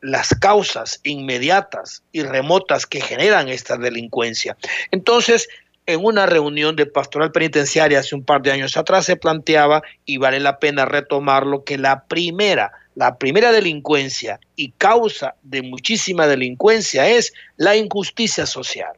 las 0.00 0.28
causas 0.34 1.00
inmediatas 1.02 2.02
y 2.12 2.22
remotas 2.22 2.86
que 2.86 3.00
generan 3.00 3.48
esta 3.48 3.76
delincuencia. 3.76 4.56
Entonces, 4.90 5.48
en 5.86 6.04
una 6.04 6.26
reunión 6.26 6.76
de 6.76 6.86
pastoral 6.86 7.32
penitenciaria 7.32 8.00
hace 8.00 8.14
un 8.14 8.22
par 8.22 8.42
de 8.42 8.52
años 8.52 8.76
atrás 8.76 9.06
se 9.06 9.16
planteaba, 9.16 9.82
y 10.04 10.18
vale 10.18 10.40
la 10.40 10.58
pena 10.58 10.84
retomarlo, 10.84 11.64
que 11.64 11.78
la 11.78 12.04
primera 12.04 12.72
la 12.98 13.16
primera 13.16 13.52
delincuencia 13.52 14.40
y 14.56 14.72
causa 14.72 15.36
de 15.42 15.62
muchísima 15.62 16.26
delincuencia 16.26 17.08
es 17.08 17.32
la 17.56 17.76
injusticia 17.76 18.44
social. 18.44 18.90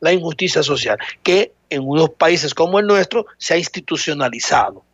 La 0.00 0.12
injusticia 0.12 0.62
social, 0.62 0.98
que 1.22 1.54
en 1.70 1.88
unos 1.88 2.10
países 2.10 2.52
como 2.52 2.78
el 2.78 2.86
nuestro 2.86 3.24
se 3.38 3.54
ha 3.54 3.56
institucionalizado. 3.56 4.84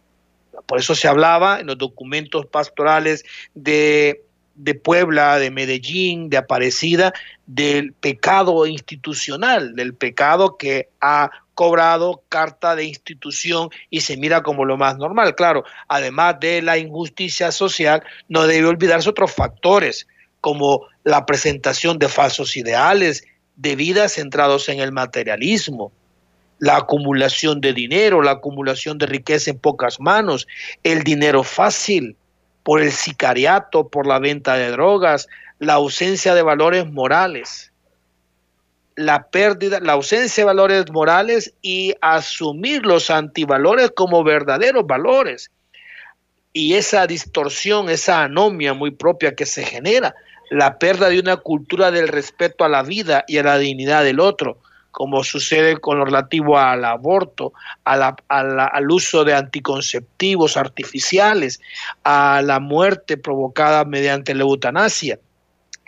Por 0.67 0.79
eso 0.79 0.95
se 0.95 1.09
hablaba 1.09 1.59
en 1.59 1.67
los 1.67 1.77
documentos 1.77 2.47
pastorales 2.47 3.25
de, 3.55 4.23
de 4.57 4.75
Puebla, 4.75 5.39
de 5.39 5.51
Medellín, 5.51 6.31
de 6.31 6.39
Aparecida, 6.39 7.13
del 7.47 7.93
pecado 7.93 8.67
institucional, 8.67 9.75
del 9.75 9.95
pecado 9.95 10.57
que 10.57 10.89
ha 11.01 11.31
cobrado 11.55 12.23
carta 12.29 12.77
de 12.77 12.85
institución 12.85 13.71
y 13.89 14.03
se 14.03 14.17
mira 14.17 14.43
como 14.43 14.65
lo 14.65 14.77
más 14.77 14.99
normal. 14.99 15.35
Claro, 15.35 15.65
además 15.89 16.37
de 16.41 16.63
la 16.63 16.79
injusticia 16.79 17.53
social, 17.53 18.03
no 18.29 18.47
debe 18.47 18.67
olvidarse 18.67 19.09
otros 19.09 19.33
factores, 19.33 20.07
como 20.41 20.87
la 21.03 21.27
presentación 21.27 21.99
de 21.99 22.09
falsos 22.09 22.57
ideales, 22.57 23.25
de 23.57 23.75
vidas 23.75 24.13
centrados 24.13 24.69
en 24.69 24.81
el 24.81 24.93
materialismo, 24.93 25.93
la 26.59 26.77
acumulación 26.77 27.61
de 27.61 27.73
dinero, 27.73 28.23
la 28.23 28.33
acumulación 28.33 28.99
de 28.99 29.07
riqueza 29.07 29.51
en 29.51 29.59
pocas 29.59 29.99
manos, 29.99 30.47
el 30.85 31.05
dinero 31.05 31.43
fácil, 31.43 32.17
por 32.67 32.83
el 32.83 32.91
sicariato, 32.91 33.91
por 33.91 34.09
la 34.09 34.19
venta 34.19 34.57
de 34.57 34.73
drogas, 34.73 35.29
la 35.61 35.75
ausencia 35.75 36.35
de 36.35 36.43
valores 36.43 36.91
morales 36.91 37.71
la 38.97 39.29
pérdida, 39.29 39.79
la 39.81 39.93
ausencia 39.93 40.43
de 40.43 40.47
valores 40.47 40.91
morales 40.91 41.55
y 41.63 41.95
asumir 42.01 42.85
los 42.85 43.11
antivalores 43.11 43.93
como 43.95 44.25
verdaderos 44.25 44.87
valores. 44.87 45.51
Y 46.55 46.75
esa 46.75 47.07
distorsión, 47.07 47.91
esa 47.91 48.23
anomia 48.23 48.73
muy 48.73 48.91
propia 48.91 49.35
que 49.35 49.45
se 49.45 49.65
genera, 49.65 50.15
la 50.51 50.79
pérdida 50.79 51.11
de 51.11 51.21
una 51.21 51.37
cultura 51.37 51.91
del 51.91 52.09
respeto 52.09 52.65
a 52.65 52.71
la 52.71 52.83
vida 52.83 53.25
y 53.29 53.37
a 53.37 53.43
la 53.43 53.59
dignidad 53.59 54.03
del 54.03 54.19
otro, 54.19 54.59
como 54.97 55.23
sucede 55.25 55.77
con 55.77 55.99
lo 55.99 56.07
relativo 56.07 56.59
al 56.59 56.83
aborto, 56.87 57.53
al 57.85 58.91
uso 58.91 59.25
de 59.25 59.35
anticonceptivos 59.35 60.57
artificiales, 60.57 61.61
a 62.03 62.41
la 62.43 62.61
muerte 62.61 63.19
provocada 63.19 63.85
mediante 63.85 64.35
la 64.35 64.45
eutanasia 64.45 65.19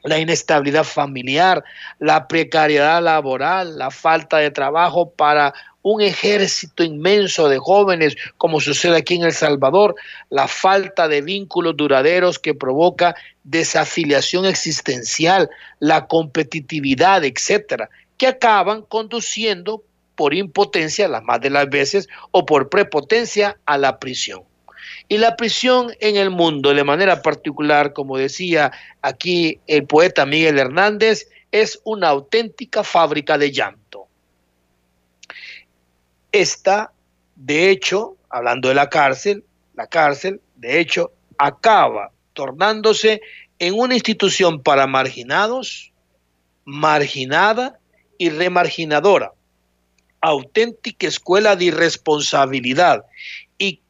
la 0.04 0.18
inestabilidad 0.18 0.84
familiar, 0.84 1.64
la 1.98 2.28
precariedad 2.28 3.02
laboral, 3.02 3.78
la 3.78 3.90
falta 3.90 4.38
de 4.38 4.50
trabajo 4.50 5.10
para 5.10 5.52
un 5.82 6.00
ejército 6.02 6.84
inmenso 6.84 7.48
de 7.48 7.58
jóvenes, 7.58 8.16
como 8.36 8.60
sucede 8.60 8.96
aquí 8.96 9.16
en 9.16 9.24
El 9.24 9.32
Salvador, 9.32 9.94
la 10.30 10.46
falta 10.46 11.08
de 11.08 11.20
vínculos 11.20 11.76
duraderos 11.76 12.38
que 12.38 12.54
provoca 12.54 13.16
desafiliación 13.42 14.44
existencial, 14.44 15.50
la 15.80 16.06
competitividad, 16.06 17.24
etcétera, 17.24 17.88
que 18.18 18.26
acaban 18.26 18.82
conduciendo 18.82 19.82
por 20.14 20.34
impotencia, 20.34 21.08
las 21.08 21.22
más 21.22 21.40
de 21.40 21.50
las 21.50 21.70
veces, 21.70 22.08
o 22.32 22.44
por 22.44 22.68
prepotencia 22.68 23.58
a 23.64 23.78
la 23.78 24.00
prisión. 24.00 24.42
Y 25.06 25.18
la 25.18 25.36
prisión 25.36 25.92
en 26.00 26.16
el 26.16 26.30
mundo, 26.30 26.74
de 26.74 26.84
manera 26.84 27.22
particular, 27.22 27.92
como 27.92 28.18
decía 28.18 28.72
aquí 29.00 29.60
el 29.68 29.86
poeta 29.86 30.26
Miguel 30.26 30.58
Hernández, 30.58 31.28
es 31.52 31.80
una 31.84 32.08
auténtica 32.08 32.82
fábrica 32.82 33.38
de 33.38 33.52
llanto. 33.52 34.08
Esta, 36.32 36.92
de 37.36 37.70
hecho, 37.70 38.16
hablando 38.28 38.68
de 38.68 38.74
la 38.74 38.90
cárcel, 38.90 39.44
la 39.74 39.86
cárcel, 39.86 40.40
de 40.56 40.80
hecho, 40.80 41.12
acaba 41.38 42.10
tornándose 42.32 43.22
en 43.60 43.74
una 43.74 43.94
institución 43.94 44.62
para 44.62 44.86
marginados, 44.86 45.92
marginada 46.64 47.78
y 48.18 48.30
remarginadora, 48.30 49.32
auténtica 50.20 51.06
escuela 51.06 51.56
de 51.56 51.66
irresponsabilidad 51.66 53.04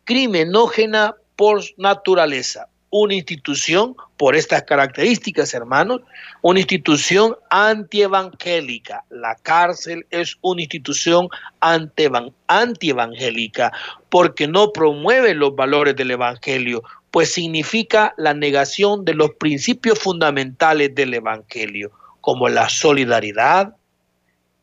criminógena 0.09 1.15
por 1.37 1.63
naturaleza. 1.77 2.67
Una 2.89 3.13
institución, 3.13 3.95
por 4.17 4.35
estas 4.35 4.63
características, 4.63 5.53
hermanos, 5.53 6.01
una 6.41 6.61
institución 6.61 7.37
antievangélica. 7.51 9.05
La 9.11 9.35
cárcel 9.35 10.07
es 10.09 10.39
una 10.41 10.63
institución 10.63 11.29
antievangélica 11.61 13.71
porque 14.09 14.49
no 14.49 14.73
promueve 14.73 15.35
los 15.35 15.55
valores 15.55 15.95
del 15.95 16.13
Evangelio, 16.13 16.83
pues 17.11 17.35
significa 17.35 18.15
la 18.17 18.33
negación 18.33 19.05
de 19.05 19.13
los 19.13 19.33
principios 19.33 19.99
fundamentales 19.99 20.95
del 20.95 21.13
Evangelio, 21.13 21.91
como 22.23 22.49
la 22.49 22.71
solidaridad, 22.71 23.75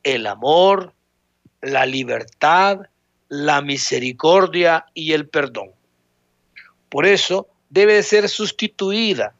el 0.05 0.27
amor, 0.27 0.93
la 1.61 1.85
libertad, 1.85 2.81
la 3.27 3.61
misericordia 3.61 4.85
y 4.93 5.11
el 5.11 5.27
perdón. 5.27 5.71
Por 6.89 7.05
eso 7.05 7.49
debe 7.69 8.01
ser 8.03 8.29
sustituida. 8.29 9.33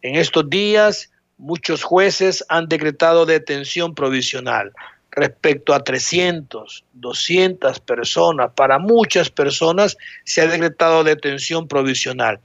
En 0.00 0.16
estos 0.16 0.48
días 0.48 1.10
muchos 1.36 1.82
jueces 1.82 2.44
han 2.48 2.68
decretado 2.68 3.26
detención 3.26 3.94
provisional 3.94 4.72
respecto 5.10 5.74
a 5.74 5.84
300, 5.84 6.84
200 6.94 7.80
personas. 7.80 8.50
Para 8.56 8.78
muchas 8.78 9.28
personas 9.28 9.96
se 10.24 10.40
ha 10.40 10.46
decretado 10.46 11.04
detención 11.04 11.68
provisional 11.68 12.40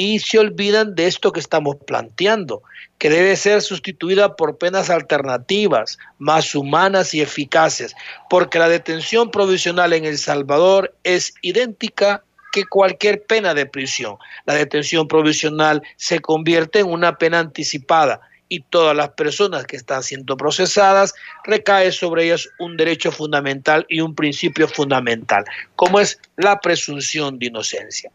y 0.00 0.20
se 0.20 0.38
olvidan 0.38 0.94
de 0.94 1.08
esto 1.08 1.32
que 1.32 1.40
estamos 1.40 1.74
planteando, 1.84 2.62
que 2.98 3.10
debe 3.10 3.34
ser 3.34 3.60
sustituida 3.62 4.36
por 4.36 4.56
penas 4.56 4.90
alternativas, 4.90 5.98
más 6.18 6.54
humanas 6.54 7.14
y 7.14 7.20
eficaces, 7.20 7.96
porque 8.30 8.60
la 8.60 8.68
detención 8.68 9.32
provisional 9.32 9.92
en 9.92 10.04
El 10.04 10.16
Salvador 10.16 10.94
es 11.02 11.34
idéntica 11.42 12.22
que 12.52 12.64
cualquier 12.64 13.24
pena 13.24 13.54
de 13.54 13.66
prisión. 13.66 14.18
La 14.46 14.54
detención 14.54 15.08
provisional 15.08 15.82
se 15.96 16.20
convierte 16.20 16.78
en 16.78 16.86
una 16.86 17.18
pena 17.18 17.40
anticipada 17.40 18.20
y 18.48 18.60
todas 18.60 18.96
las 18.96 19.08
personas 19.10 19.66
que 19.66 19.74
están 19.74 20.04
siendo 20.04 20.36
procesadas 20.36 21.12
recae 21.42 21.90
sobre 21.90 22.26
ellas 22.26 22.48
un 22.60 22.76
derecho 22.76 23.10
fundamental 23.10 23.84
y 23.88 24.00
un 24.00 24.14
principio 24.14 24.68
fundamental, 24.68 25.44
como 25.74 25.98
es 25.98 26.20
la 26.36 26.60
presunción 26.60 27.40
de 27.40 27.46
inocencia. 27.46 28.12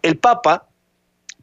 El 0.00 0.18
Papa 0.18 0.68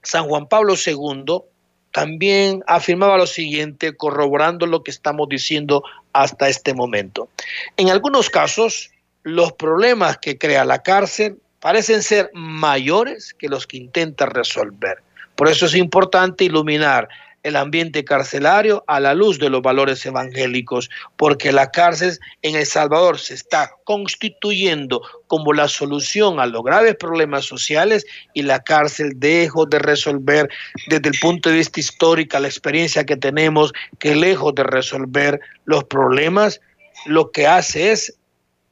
San 0.04 0.28
Juan 0.28 0.48
Pablo 0.48 0.76
II 0.76 1.44
también 1.92 2.64
afirmaba 2.68 3.18
lo 3.18 3.28
siguiente, 3.28 3.96
corroborando 3.96 4.66
lo 4.66 4.84
que 4.84 4.92
estamos 4.92 5.28
diciendo 5.30 5.84
hasta 6.14 6.48
este 6.48 6.74
momento. 6.74 7.30
En 7.78 7.90
algunos 7.90 8.30
casos, 8.30 8.92
los 9.24 9.54
problemas 9.54 10.18
que 10.18 10.38
crea 10.38 10.66
la 10.66 10.82
cárcel 10.82 11.38
parecen 11.60 12.02
ser 12.02 12.32
mayores 12.34 13.36
que 13.38 13.50
los 13.50 13.68
que 13.68 13.78
intenta 13.78 14.26
resolver. 14.26 15.04
Por 15.36 15.48
eso 15.48 15.66
es 15.66 15.76
importante 15.76 16.46
iluminar 16.46 17.08
el 17.44 17.56
ambiente 17.56 18.04
carcelario 18.04 18.84
a 18.88 19.00
la 19.00 19.14
luz 19.14 19.40
de 19.40 19.50
los 19.50 19.62
valores 19.62 20.06
evangélicos, 20.06 20.90
porque 21.18 21.52
la 21.52 21.72
cárcel 21.72 22.20
en 22.42 22.56
El 22.56 22.66
Salvador 22.66 23.20
se 23.20 23.34
está 23.34 23.72
constituyendo 23.84 25.02
como 25.28 25.54
la 25.54 25.68
solución 25.68 26.40
a 26.40 26.46
los 26.46 26.64
graves 26.64 26.96
problemas 26.96 27.46
sociales 27.46 28.06
y 28.34 28.44
la 28.44 28.64
cárcel 28.64 29.14
dejo 29.16 29.66
de 29.66 29.80
resolver 29.80 30.50
desde 30.88 31.10
el 31.10 31.20
punto 31.20 31.50
de 31.50 31.56
vista 31.56 31.80
histórico, 31.80 32.40
la 32.40 32.48
experiencia 32.48 33.06
que 33.06 33.18
tenemos, 33.18 33.74
que 34.00 34.16
lejos 34.16 34.54
de 34.56 34.64
resolver 34.64 35.40
los 35.66 35.84
problemas, 35.86 36.62
lo 37.06 37.32
que 37.32 37.48
hace 37.48 37.92
es 37.92 38.16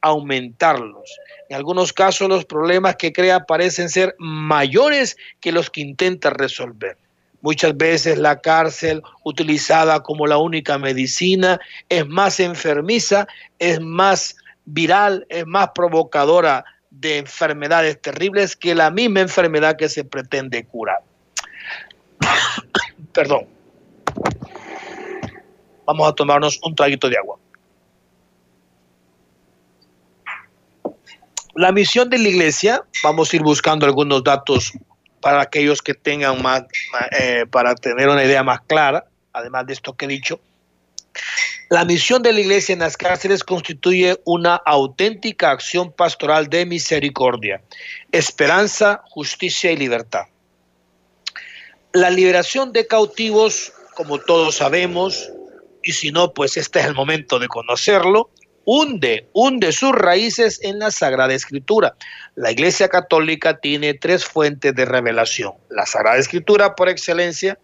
aumentarlos. 0.00 1.10
En 1.48 1.56
algunos 1.56 1.92
casos 1.92 2.28
los 2.28 2.44
problemas 2.44 2.96
que 2.96 3.12
crea 3.12 3.40
parecen 3.40 3.88
ser 3.88 4.14
mayores 4.18 5.16
que 5.40 5.52
los 5.52 5.68
que 5.68 5.80
intenta 5.80 6.30
resolver. 6.30 6.96
Muchas 7.42 7.76
veces 7.76 8.18
la 8.18 8.40
cárcel, 8.40 9.02
utilizada 9.24 10.00
como 10.02 10.26
la 10.26 10.38
única 10.38 10.78
medicina, 10.78 11.58
es 11.88 12.06
más 12.06 12.38
enfermiza, 12.38 13.26
es 13.58 13.80
más 13.80 14.36
viral, 14.66 15.26
es 15.28 15.46
más 15.46 15.70
provocadora 15.74 16.64
de 16.90 17.18
enfermedades 17.18 18.00
terribles 18.00 18.56
que 18.56 18.74
la 18.74 18.90
misma 18.90 19.20
enfermedad 19.20 19.76
que 19.76 19.88
se 19.88 20.04
pretende 20.04 20.64
curar. 20.64 20.98
Perdón. 23.12 23.46
Vamos 25.86 26.08
a 26.08 26.12
tomarnos 26.12 26.60
un 26.62 26.74
traguito 26.74 27.08
de 27.08 27.16
agua. 27.16 27.38
La 31.54 31.72
misión 31.72 32.08
de 32.10 32.18
la 32.18 32.28
iglesia, 32.28 32.84
vamos 33.02 33.32
a 33.32 33.36
ir 33.36 33.42
buscando 33.42 33.86
algunos 33.86 34.22
datos 34.22 34.72
para 35.20 35.42
aquellos 35.42 35.82
que 35.82 35.94
tengan 35.94 36.42
más, 36.42 36.64
eh, 37.18 37.44
para 37.50 37.74
tener 37.74 38.08
una 38.08 38.24
idea 38.24 38.42
más 38.42 38.60
clara, 38.62 39.06
además 39.32 39.66
de 39.66 39.74
esto 39.74 39.94
que 39.94 40.06
he 40.06 40.08
dicho. 40.08 40.40
La 41.68 41.84
misión 41.84 42.22
de 42.22 42.32
la 42.32 42.40
iglesia 42.40 42.72
en 42.72 42.80
las 42.80 42.96
cárceles 42.96 43.44
constituye 43.44 44.20
una 44.24 44.56
auténtica 44.56 45.52
acción 45.52 45.92
pastoral 45.92 46.48
de 46.48 46.66
misericordia, 46.66 47.62
esperanza, 48.10 49.02
justicia 49.08 49.70
y 49.70 49.76
libertad. 49.76 50.24
La 51.92 52.10
liberación 52.10 52.72
de 52.72 52.86
cautivos, 52.86 53.72
como 53.94 54.18
todos 54.18 54.56
sabemos, 54.56 55.30
y 55.82 55.92
si 55.92 56.10
no, 56.10 56.32
pues 56.32 56.56
este 56.56 56.80
es 56.80 56.86
el 56.86 56.94
momento 56.94 57.38
de 57.38 57.46
conocerlo, 57.46 58.30
hunde, 58.64 59.28
hunde 59.32 59.72
sus 59.72 59.92
raíces 59.92 60.60
en 60.62 60.78
la 60.78 60.90
Sagrada 60.90 61.34
Escritura. 61.34 61.94
La 62.40 62.50
Iglesia 62.50 62.88
Católica 62.88 63.58
tiene 63.60 63.92
tres 63.92 64.24
fuentes 64.24 64.74
de 64.74 64.86
revelación. 64.86 65.52
La 65.68 65.84
Sagrada 65.84 66.16
Escritura 66.16 66.74
por 66.74 66.88
excelencia, 66.88 67.58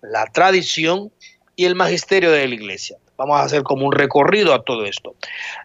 la 0.00 0.24
tradición 0.24 1.12
y 1.56 1.66
el 1.66 1.74
magisterio 1.74 2.32
de 2.32 2.48
la 2.48 2.54
Iglesia. 2.54 2.96
Vamos 3.18 3.38
a 3.38 3.42
hacer 3.42 3.62
como 3.64 3.84
un 3.84 3.92
recorrido 3.92 4.54
a 4.54 4.62
todo 4.64 4.86
esto. 4.86 5.14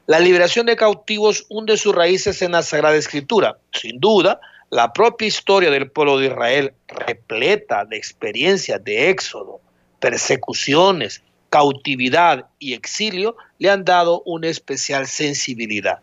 La 0.08 0.20
liberación 0.20 0.66
de 0.66 0.76
cautivos 0.76 1.46
hunde 1.48 1.78
sus 1.78 1.96
raíces 1.96 2.42
en 2.42 2.52
la 2.52 2.62
Sagrada 2.62 2.98
Escritura. 2.98 3.60
Sin 3.72 4.02
duda, 4.02 4.42
la 4.72 4.92
propia 4.92 5.30
historia 5.30 5.72
del 5.72 5.90
pueblo 5.90 6.20
de 6.20 6.28
Israel, 6.28 6.74
repleta 6.90 7.86
de 7.86 7.96
experiencias 7.96 8.84
de 8.84 9.10
éxodo, 9.10 9.62
persecuciones, 10.02 11.24
cautividad 11.50 12.48
y 12.60 12.74
exilio 12.74 13.38
le 13.58 13.70
han 13.70 13.86
dado 13.86 14.22
una 14.26 14.50
especial 14.50 15.08
sensibilidad. 15.08 16.00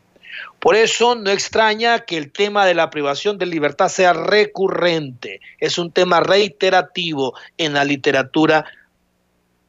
Por 0.59 0.77
eso 0.77 1.15
no 1.15 1.31
extraña 1.31 2.01
que 2.01 2.17
el 2.17 2.33
tema 2.33 2.67
de 2.67 2.75
la 2.75 2.91
privación 2.91 3.39
de 3.39 3.47
libertad 3.47 3.89
sea 3.89 4.13
recurrente, 4.13 5.41
es 5.59 5.79
un 5.79 5.93
tema 5.93 6.21
reiterativo 6.21 7.35
en 7.59 7.75
la 7.75 7.85
literatura 7.85 8.65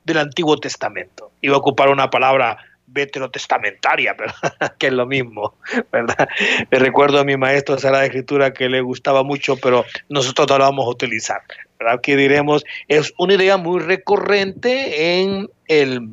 del 0.05 0.17
Antiguo 0.17 0.57
Testamento. 0.57 1.31
Iba 1.41 1.55
a 1.55 1.59
ocupar 1.59 1.89
una 1.89 2.09
palabra 2.09 2.57
veterotestamentaria, 2.87 4.15
que 4.79 4.87
es 4.87 4.93
lo 4.93 5.05
mismo, 5.05 5.55
¿verdad? 5.91 6.27
Me 6.71 6.79
recuerdo 6.79 7.19
a 7.19 7.23
mi 7.23 7.37
maestro 7.37 7.75
de 7.75 7.81
Sagrada 7.81 8.05
Escritura 8.05 8.53
que 8.53 8.69
le 8.69 8.81
gustaba 8.81 9.23
mucho, 9.23 9.57
pero 9.57 9.85
nosotros 10.09 10.47
no 10.49 10.57
lo 10.57 10.63
vamos 10.63 10.85
a 10.85 10.89
utilizar. 10.89 11.41
¿verdad? 11.79 12.01
Que 12.01 12.15
diremos, 12.15 12.63
es 12.87 13.13
una 13.17 13.35
idea 13.35 13.57
muy 13.57 13.81
recurrente 13.81 15.21
en, 15.21 15.49
el, 15.67 16.09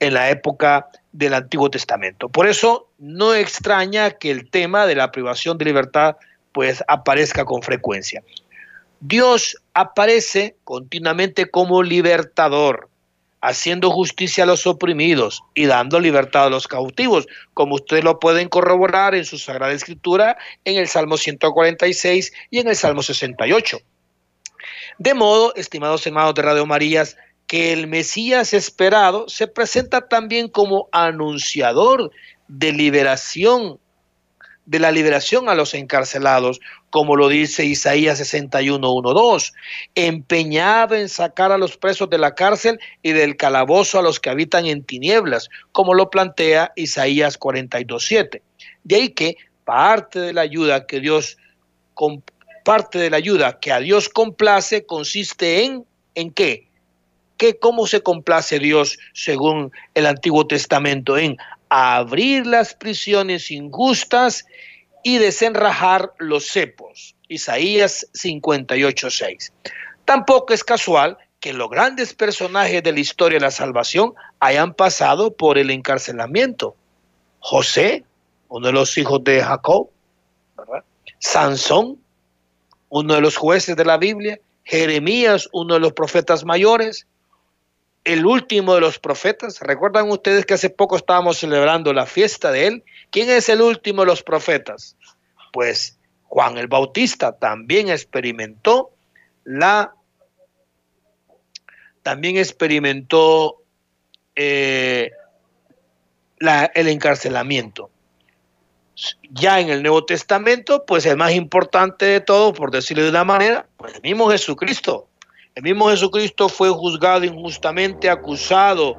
en 0.00 0.14
la 0.14 0.30
época 0.30 0.88
del 1.12 1.34
Antiguo 1.34 1.70
Testamento. 1.70 2.28
Por 2.28 2.48
eso 2.48 2.88
no 2.98 3.34
extraña 3.34 4.12
que 4.12 4.30
el 4.30 4.48
tema 4.50 4.86
de 4.86 4.94
la 4.94 5.10
privación 5.10 5.58
de 5.58 5.66
libertad 5.66 6.16
pues 6.52 6.82
aparezca 6.88 7.44
con 7.44 7.62
frecuencia. 7.62 8.22
Dios 9.00 9.56
aparece 9.74 10.56
continuamente 10.64 11.50
como 11.50 11.82
libertador, 11.82 12.88
haciendo 13.42 13.90
justicia 13.90 14.44
a 14.44 14.46
los 14.46 14.66
oprimidos 14.66 15.42
y 15.54 15.66
dando 15.66 16.00
libertad 16.00 16.46
a 16.46 16.50
los 16.50 16.68
cautivos, 16.68 17.26
como 17.52 17.74
ustedes 17.74 18.04
lo 18.04 18.18
pueden 18.20 18.48
corroborar 18.48 19.14
en 19.14 19.24
su 19.24 19.36
Sagrada 19.36 19.72
Escritura 19.72 20.38
en 20.64 20.76
el 20.76 20.88
Salmo 20.88 21.16
146 21.16 22.32
y 22.50 22.60
en 22.60 22.68
el 22.68 22.76
Salmo 22.76 23.02
68. 23.02 23.78
De 24.98 25.14
modo, 25.14 25.54
estimados 25.56 26.06
hermanos 26.06 26.34
de 26.34 26.42
Radio 26.42 26.64
Marías, 26.66 27.16
que 27.48 27.72
el 27.72 27.88
Mesías 27.88 28.54
esperado 28.54 29.28
se 29.28 29.48
presenta 29.48 30.08
también 30.08 30.48
como 30.48 30.88
anunciador 30.92 32.12
de 32.46 32.72
liberación, 32.72 33.80
de 34.66 34.78
la 34.78 34.92
liberación 34.92 35.48
a 35.48 35.54
los 35.54 35.74
encarcelados, 35.74 36.60
como 36.90 37.16
lo 37.16 37.28
dice 37.28 37.64
Isaías 37.64 38.18
61, 38.18 38.92
1, 38.92 39.12
2, 39.12 39.52
empeñado 39.94 40.94
en 40.94 41.08
sacar 41.08 41.52
a 41.52 41.58
los 41.58 41.76
presos 41.76 42.08
de 42.10 42.18
la 42.18 42.34
cárcel 42.34 42.78
y 43.02 43.12
del 43.12 43.36
calabozo 43.36 43.98
a 43.98 44.02
los 44.02 44.20
que 44.20 44.30
habitan 44.30 44.66
en 44.66 44.84
tinieblas, 44.84 45.48
como 45.72 45.94
lo 45.94 46.10
plantea 46.10 46.72
Isaías 46.76 47.38
42, 47.38 48.04
7. 48.04 48.42
De 48.84 48.96
ahí 48.96 49.08
que 49.10 49.36
parte 49.64 50.20
de 50.20 50.32
la 50.32 50.42
ayuda 50.42 50.86
que 50.86 51.00
Dios 51.00 51.36
parte 52.64 52.98
de 52.98 53.10
la 53.10 53.16
ayuda 53.16 53.58
que 53.60 53.72
a 53.72 53.80
Dios 53.80 54.08
complace 54.08 54.86
consiste 54.86 55.64
en 55.64 55.84
¿en 56.14 56.30
qué? 56.30 56.68
¿Qué 57.36 57.58
cómo 57.58 57.86
se 57.86 58.02
complace 58.02 58.58
Dios 58.58 58.98
según 59.12 59.72
el 59.94 60.06
Antiguo 60.06 60.46
Testamento 60.46 61.18
en 61.18 61.36
abrir 61.74 62.46
las 62.46 62.74
prisiones 62.74 63.50
injustas 63.50 64.44
y 65.02 65.16
desenrajar 65.16 66.12
los 66.18 66.46
cepos. 66.46 67.16
Isaías 67.28 68.06
58:6. 68.12 69.52
Tampoco 70.04 70.52
es 70.52 70.64
casual 70.64 71.16
que 71.40 71.54
los 71.54 71.70
grandes 71.70 72.12
personajes 72.12 72.82
de 72.82 72.92
la 72.92 73.00
historia 73.00 73.38
de 73.38 73.46
la 73.46 73.50
salvación 73.50 74.12
hayan 74.38 74.74
pasado 74.74 75.34
por 75.34 75.56
el 75.56 75.70
encarcelamiento. 75.70 76.76
José, 77.38 78.04
uno 78.48 78.66
de 78.66 78.72
los 78.74 78.98
hijos 78.98 79.24
de 79.24 79.42
Jacob, 79.42 79.88
Sansón, 81.20 81.98
uno 82.90 83.14
de 83.14 83.22
los 83.22 83.38
jueces 83.38 83.76
de 83.76 83.84
la 83.86 83.96
Biblia, 83.96 84.38
Jeremías, 84.64 85.48
uno 85.54 85.74
de 85.74 85.80
los 85.80 85.94
profetas 85.94 86.44
mayores, 86.44 87.06
el 88.04 88.26
último 88.26 88.74
de 88.74 88.80
los 88.80 88.98
profetas. 88.98 89.60
¿Recuerdan 89.60 90.10
ustedes 90.10 90.44
que 90.46 90.54
hace 90.54 90.70
poco 90.70 90.96
estábamos 90.96 91.38
celebrando 91.38 91.92
la 91.92 92.06
fiesta 92.06 92.50
de 92.50 92.66
él? 92.66 92.84
¿Quién 93.10 93.30
es 93.30 93.48
el 93.48 93.62
último 93.62 94.02
de 94.02 94.06
los 94.06 94.22
profetas? 94.22 94.96
Pues 95.52 95.98
Juan 96.24 96.58
el 96.58 96.68
Bautista 96.68 97.38
también 97.38 97.88
experimentó 97.88 98.90
la 99.44 99.94
también 102.02 102.36
experimentó 102.36 103.62
eh, 104.34 105.12
el 106.74 106.88
encarcelamiento 106.88 107.90
ya 109.30 109.60
en 109.60 109.70
el 109.70 109.82
Nuevo 109.82 110.04
Testamento, 110.04 110.84
pues 110.86 111.06
el 111.06 111.16
más 111.16 111.32
importante 111.32 112.04
de 112.04 112.20
todo, 112.20 112.52
por 112.52 112.70
decirlo 112.70 113.04
de 113.04 113.10
una 113.10 113.24
manera, 113.24 113.66
pues 113.76 113.94
el 113.94 114.02
mismo 114.02 114.30
Jesucristo. 114.30 115.08
El 115.54 115.62
mismo 115.64 115.90
Jesucristo 115.90 116.48
fue 116.48 116.70
juzgado 116.70 117.24
injustamente, 117.24 118.08
acusado 118.08 118.96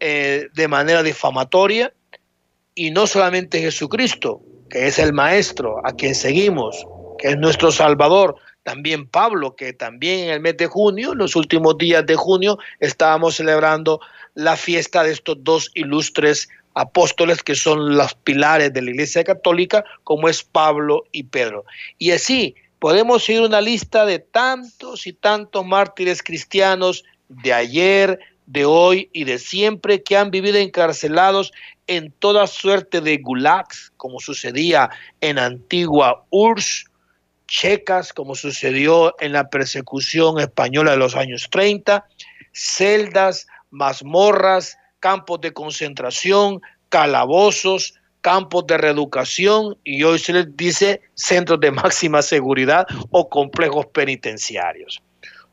eh, 0.00 0.48
de 0.54 0.68
manera 0.68 1.02
difamatoria, 1.02 1.92
y 2.74 2.90
no 2.90 3.06
solamente 3.06 3.60
Jesucristo, 3.60 4.40
que 4.70 4.86
es 4.86 4.98
el 4.98 5.12
Maestro 5.12 5.76
a 5.84 5.92
quien 5.92 6.14
seguimos, 6.14 6.86
que 7.18 7.28
es 7.28 7.36
nuestro 7.36 7.70
Salvador, 7.70 8.36
también 8.62 9.06
Pablo, 9.06 9.56
que 9.56 9.72
también 9.72 10.20
en 10.20 10.30
el 10.30 10.40
mes 10.40 10.56
de 10.56 10.66
junio, 10.66 11.12
en 11.12 11.18
los 11.18 11.36
últimos 11.36 11.76
días 11.76 12.06
de 12.06 12.16
junio, 12.16 12.58
estábamos 12.78 13.36
celebrando 13.36 14.00
la 14.34 14.56
fiesta 14.56 15.02
de 15.02 15.12
estos 15.12 15.36
dos 15.40 15.70
ilustres 15.74 16.48
apóstoles 16.74 17.42
que 17.42 17.54
son 17.54 17.96
los 17.96 18.14
pilares 18.14 18.72
de 18.72 18.82
la 18.82 18.90
Iglesia 18.90 19.24
Católica, 19.24 19.84
como 20.04 20.28
es 20.28 20.42
Pablo 20.42 21.04
y 21.12 21.24
Pedro. 21.24 21.64
Y 21.98 22.12
así 22.12 22.54
podemos 22.80 23.22
seguir 23.22 23.42
una 23.42 23.60
lista 23.60 24.04
de 24.04 24.18
tantos 24.18 25.06
y 25.06 25.12
tantos 25.12 25.64
mártires 25.64 26.22
cristianos 26.22 27.04
de 27.28 27.52
ayer, 27.52 28.18
de 28.46 28.64
hoy 28.64 29.08
y 29.12 29.24
de 29.24 29.38
siempre 29.38 30.02
que 30.02 30.16
han 30.16 30.32
vivido 30.32 30.58
encarcelados 30.58 31.52
en 31.86 32.10
toda 32.10 32.48
suerte 32.48 33.00
de 33.00 33.18
gulags, 33.18 33.92
como 33.96 34.18
sucedía 34.18 34.90
en 35.20 35.38
antigua 35.38 36.24
URSS, 36.30 36.86
checas, 37.46 38.12
como 38.12 38.34
sucedió 38.34 39.14
en 39.20 39.32
la 39.32 39.50
persecución 39.50 40.40
española 40.40 40.92
de 40.92 40.96
los 40.96 41.16
años 41.16 41.48
30, 41.50 42.06
celdas, 42.52 43.46
mazmorras, 43.70 44.78
campos 45.00 45.40
de 45.40 45.52
concentración, 45.52 46.60
calabozos, 46.88 47.99
campos 48.20 48.66
de 48.66 48.78
reeducación 48.78 49.76
y 49.84 50.02
hoy 50.02 50.18
se 50.18 50.32
les 50.32 50.56
dice 50.56 51.00
centros 51.14 51.60
de 51.60 51.70
máxima 51.70 52.22
seguridad 52.22 52.86
o 53.10 53.28
complejos 53.28 53.86
penitenciarios. 53.86 55.02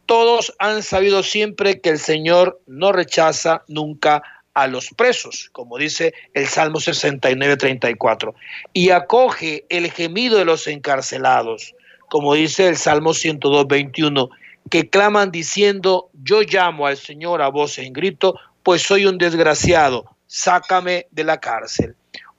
Todos 0.06 0.54
han 0.60 0.84
sabido 0.84 1.22
siempre 1.22 1.82
que 1.82 1.90
el 1.90 2.00
Señor 2.00 2.62
no 2.66 2.94
rechaza 2.94 3.64
nunca 3.68 4.24
a 4.54 4.66
los 4.66 4.90
presos, 4.90 5.50
como 5.52 5.78
dice 5.78 6.14
el 6.34 6.48
Salmo 6.48 6.80
69, 6.80 7.58
34, 7.58 8.34
y 8.74 8.90
acoge 8.90 9.66
el 9.70 9.92
gemido 9.92 10.40
de 10.40 10.46
los 10.46 10.66
encarcelados, 10.66 11.76
como 12.10 12.34
dice 12.34 12.68
el 12.68 12.78
Salmo 12.78 13.14
102, 13.14 13.68
21, 13.68 14.30
que 14.72 14.90
claman 14.90 15.30
diciendo, 15.30 16.10
yo 16.24 16.42
llamo 16.42 16.88
al 16.88 16.98
Señor 16.98 17.42
a 17.42 17.50
voz 17.50 17.78
en 17.78 17.94
grito, 17.94 18.40
pues 18.64 18.82
soy 18.82 19.06
un 19.06 19.18
desgraciado, 19.18 20.06
sácame 20.26 21.06
de 21.12 21.24
la 21.24 21.40
cárcel. 21.40 21.96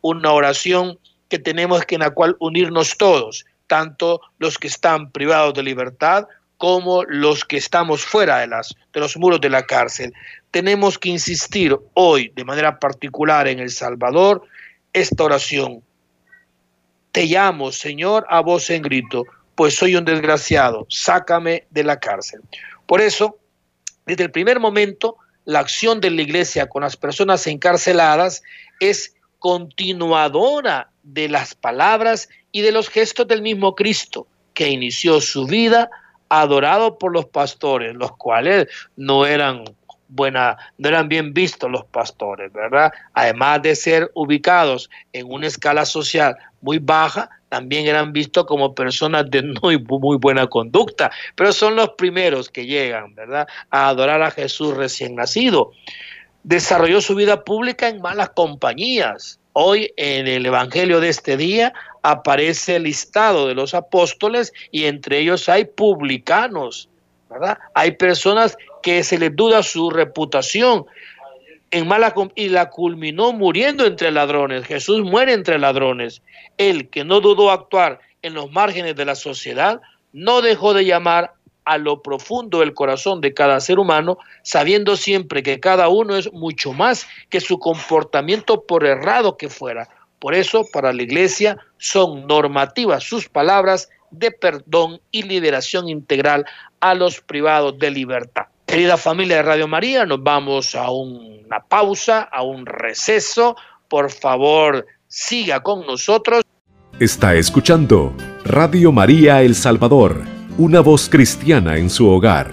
Una 0.08 0.32
oración 0.32 0.98
que 1.28 1.38
tenemos 1.38 1.84
que 1.84 1.96
en 1.96 2.02
la 2.02 2.10
cual 2.10 2.36
unirnos 2.40 2.96
todos, 2.96 3.44
tanto 3.66 4.20
los 4.38 4.58
que 4.58 4.68
están 4.68 5.10
privados 5.10 5.54
de 5.54 5.62
libertad 5.62 6.26
como 6.56 7.04
los 7.04 7.44
que 7.44 7.56
estamos 7.56 8.04
fuera 8.04 8.38
de, 8.38 8.48
las, 8.48 8.74
de 8.92 9.00
los 9.00 9.16
muros 9.16 9.40
de 9.40 9.50
la 9.50 9.64
cárcel. 9.64 10.12
Tenemos 10.50 10.98
que 10.98 11.10
insistir 11.10 11.76
hoy 11.94 12.32
de 12.34 12.44
manera 12.44 12.78
particular 12.78 13.46
en 13.46 13.60
El 13.60 13.70
Salvador 13.70 14.42
esta 14.92 15.24
oración. 15.24 15.82
Te 17.12 17.26
llamo, 17.26 17.70
Señor, 17.70 18.26
a 18.28 18.40
voz 18.40 18.70
en 18.70 18.82
grito, 18.82 19.24
pues 19.54 19.74
soy 19.74 19.94
un 19.96 20.04
desgraciado, 20.04 20.86
sácame 20.88 21.66
de 21.70 21.84
la 21.84 22.00
cárcel. 22.00 22.40
Por 22.86 23.00
eso, 23.00 23.38
desde 24.06 24.24
el 24.24 24.30
primer 24.30 24.58
momento, 24.58 25.16
la 25.44 25.60
acción 25.60 26.00
de 26.00 26.10
la 26.10 26.22
iglesia 26.22 26.68
con 26.68 26.82
las 26.82 26.96
personas 26.96 27.46
encarceladas 27.46 28.42
es 28.80 29.14
continuadora 29.38 30.90
de 31.02 31.28
las 31.28 31.54
palabras 31.54 32.28
y 32.52 32.62
de 32.62 32.72
los 32.72 32.88
gestos 32.88 33.28
del 33.28 33.42
mismo 33.42 33.74
Cristo, 33.74 34.26
que 34.54 34.68
inició 34.68 35.20
su 35.20 35.46
vida 35.46 35.90
adorado 36.28 36.98
por 36.98 37.12
los 37.12 37.26
pastores, 37.26 37.94
los 37.94 38.12
cuales 38.16 38.68
no 38.96 39.24
eran 39.26 39.64
buena, 40.08 40.56
no 40.78 40.88
eran 40.88 41.08
bien 41.08 41.32
vistos 41.32 41.70
los 41.70 41.84
pastores, 41.84 42.52
¿verdad? 42.52 42.92
Además 43.12 43.62
de 43.62 43.76
ser 43.76 44.10
ubicados 44.14 44.90
en 45.12 45.30
una 45.30 45.46
escala 45.46 45.84
social 45.84 46.36
muy 46.60 46.78
baja, 46.78 47.30
también 47.48 47.86
eran 47.86 48.12
vistos 48.12 48.44
como 48.46 48.74
personas 48.74 49.30
de 49.30 49.42
muy, 49.62 49.78
muy 49.78 50.16
buena 50.16 50.46
conducta, 50.46 51.10
pero 51.34 51.52
son 51.52 51.76
los 51.76 51.90
primeros 51.90 52.48
que 52.48 52.66
llegan, 52.66 53.14
¿verdad? 53.14 53.46
A 53.70 53.88
adorar 53.88 54.22
a 54.22 54.30
Jesús 54.30 54.76
recién 54.76 55.14
nacido. 55.14 55.72
Desarrolló 56.48 57.02
su 57.02 57.14
vida 57.14 57.44
pública 57.44 57.90
en 57.90 58.00
malas 58.00 58.30
compañías. 58.30 59.38
Hoy 59.52 59.92
en 59.98 60.26
el 60.26 60.46
Evangelio 60.46 60.98
de 60.98 61.10
este 61.10 61.36
día 61.36 61.74
aparece 62.02 62.76
el 62.76 62.84
listado 62.84 63.48
de 63.48 63.54
los 63.54 63.74
apóstoles 63.74 64.54
y 64.70 64.86
entre 64.86 65.18
ellos 65.18 65.50
hay 65.50 65.66
publicanos, 65.66 66.88
¿verdad? 67.28 67.58
Hay 67.74 67.90
personas 67.90 68.56
que 68.82 69.04
se 69.04 69.18
les 69.18 69.36
duda 69.36 69.62
su 69.62 69.90
reputación 69.90 70.86
en 71.70 71.86
mala 71.86 72.14
y 72.34 72.48
la 72.48 72.70
culminó 72.70 73.34
muriendo 73.34 73.84
entre 73.84 74.10
ladrones. 74.10 74.64
Jesús 74.64 75.02
muere 75.02 75.34
entre 75.34 75.58
ladrones. 75.58 76.22
Él 76.56 76.88
que 76.88 77.04
no 77.04 77.20
dudó 77.20 77.50
actuar 77.50 78.00
en 78.22 78.32
los 78.32 78.50
márgenes 78.50 78.96
de 78.96 79.04
la 79.04 79.16
sociedad, 79.16 79.82
no 80.14 80.40
dejó 80.40 80.72
de 80.72 80.86
llamar 80.86 81.34
a 81.68 81.78
lo 81.78 82.02
profundo 82.02 82.60
del 82.60 82.72
corazón 82.72 83.20
de 83.20 83.34
cada 83.34 83.60
ser 83.60 83.78
humano, 83.78 84.18
sabiendo 84.42 84.96
siempre 84.96 85.42
que 85.42 85.60
cada 85.60 85.88
uno 85.88 86.16
es 86.16 86.32
mucho 86.32 86.72
más 86.72 87.06
que 87.28 87.40
su 87.40 87.58
comportamiento 87.58 88.64
por 88.64 88.86
errado 88.86 89.36
que 89.36 89.48
fuera. 89.48 89.88
Por 90.18 90.34
eso, 90.34 90.64
para 90.72 90.92
la 90.92 91.02
iglesia 91.02 91.58
son 91.76 92.26
normativas 92.26 93.04
sus 93.04 93.28
palabras 93.28 93.90
de 94.10 94.30
perdón 94.30 95.00
y 95.10 95.22
liberación 95.22 95.88
integral 95.88 96.46
a 96.80 96.94
los 96.94 97.20
privados 97.20 97.78
de 97.78 97.90
libertad. 97.90 98.46
Querida 98.66 98.96
familia 98.96 99.36
de 99.36 99.42
Radio 99.42 99.68
María, 99.68 100.06
nos 100.06 100.22
vamos 100.22 100.74
a 100.74 100.90
una 100.90 101.60
pausa, 101.68 102.22
a 102.22 102.42
un 102.42 102.66
receso. 102.66 103.56
Por 103.88 104.10
favor, 104.10 104.86
siga 105.06 105.62
con 105.62 105.86
nosotros. 105.86 106.42
Está 106.98 107.34
escuchando 107.34 108.14
Radio 108.44 108.92
María 108.92 109.42
El 109.42 109.54
Salvador, 109.54 110.24
una 110.58 110.80
voz 110.80 111.08
cristiana 111.08 111.76
en 111.76 111.88
su 111.88 112.08
hogar. 112.08 112.50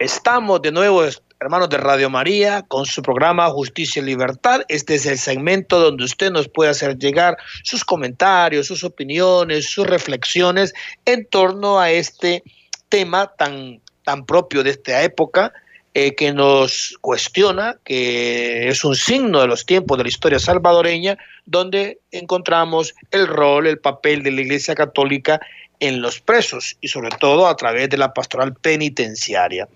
Estamos 0.00 0.60
de 0.60 0.72
nuevo 0.72 1.04
hermanos 1.38 1.68
de 1.68 1.76
Radio 1.76 2.10
María, 2.10 2.62
con 2.66 2.86
su 2.86 3.02
programa 3.02 3.48
Justicia 3.50 4.02
y 4.02 4.06
Libertad. 4.06 4.62
Este 4.66 4.96
es 4.96 5.06
el 5.06 5.18
segmento 5.18 5.78
donde 5.78 6.02
usted 6.02 6.32
nos 6.32 6.48
puede 6.48 6.70
hacer 6.70 6.98
llegar 6.98 7.36
sus 7.62 7.84
comentarios, 7.84 8.66
sus 8.66 8.82
opiniones, 8.82 9.70
sus 9.70 9.86
reflexiones 9.86 10.74
en 11.04 11.24
torno 11.26 11.78
a 11.78 11.92
este 11.92 12.42
tema 12.88 13.30
tan, 13.38 13.80
tan 14.02 14.26
propio 14.26 14.64
de 14.64 14.70
esta 14.70 15.02
época, 15.02 15.52
eh, 15.96 16.16
que 16.16 16.32
nos 16.32 16.98
cuestiona, 17.00 17.78
que 17.84 18.68
es 18.68 18.84
un 18.84 18.96
signo 18.96 19.40
de 19.40 19.46
los 19.46 19.64
tiempos 19.64 19.96
de 19.96 20.04
la 20.04 20.08
historia 20.08 20.40
salvadoreña, 20.40 21.16
donde 21.46 22.00
encontramos 22.10 22.94
el 23.12 23.28
rol, 23.28 23.68
el 23.68 23.78
papel 23.78 24.24
de 24.24 24.32
la 24.32 24.40
Iglesia 24.40 24.74
Católica 24.74 25.40
en 25.78 26.02
los 26.02 26.20
presos 26.20 26.76
y 26.80 26.88
sobre 26.88 27.10
todo 27.10 27.46
a 27.46 27.56
través 27.56 27.88
de 27.90 27.96
la 27.96 28.12
pastoral 28.12 28.54
penitenciaria. 28.54 29.68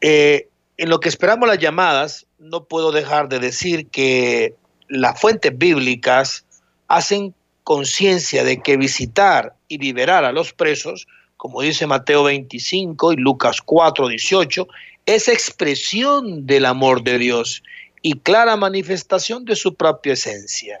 Eh, 0.00 0.48
en 0.76 0.88
lo 0.88 1.00
que 1.00 1.08
esperamos 1.08 1.48
las 1.48 1.58
llamadas, 1.58 2.26
no 2.38 2.64
puedo 2.64 2.92
dejar 2.92 3.28
de 3.28 3.40
decir 3.40 3.88
que 3.88 4.54
las 4.88 5.20
fuentes 5.20 5.56
bíblicas 5.58 6.44
hacen 6.86 7.34
conciencia 7.64 8.44
de 8.44 8.62
que 8.62 8.76
visitar 8.76 9.54
y 9.66 9.78
liberar 9.78 10.24
a 10.24 10.32
los 10.32 10.52
presos, 10.52 11.06
como 11.42 11.60
dice 11.60 11.88
Mateo 11.88 12.22
25 12.22 13.14
y 13.14 13.16
Lucas 13.16 13.60
4, 13.62 14.06
18, 14.06 14.68
es 15.06 15.26
expresión 15.26 16.46
del 16.46 16.64
amor 16.64 17.02
de 17.02 17.18
Dios 17.18 17.64
y 18.00 18.12
clara 18.20 18.56
manifestación 18.56 19.44
de 19.44 19.56
su 19.56 19.74
propia 19.74 20.12
esencia. 20.12 20.78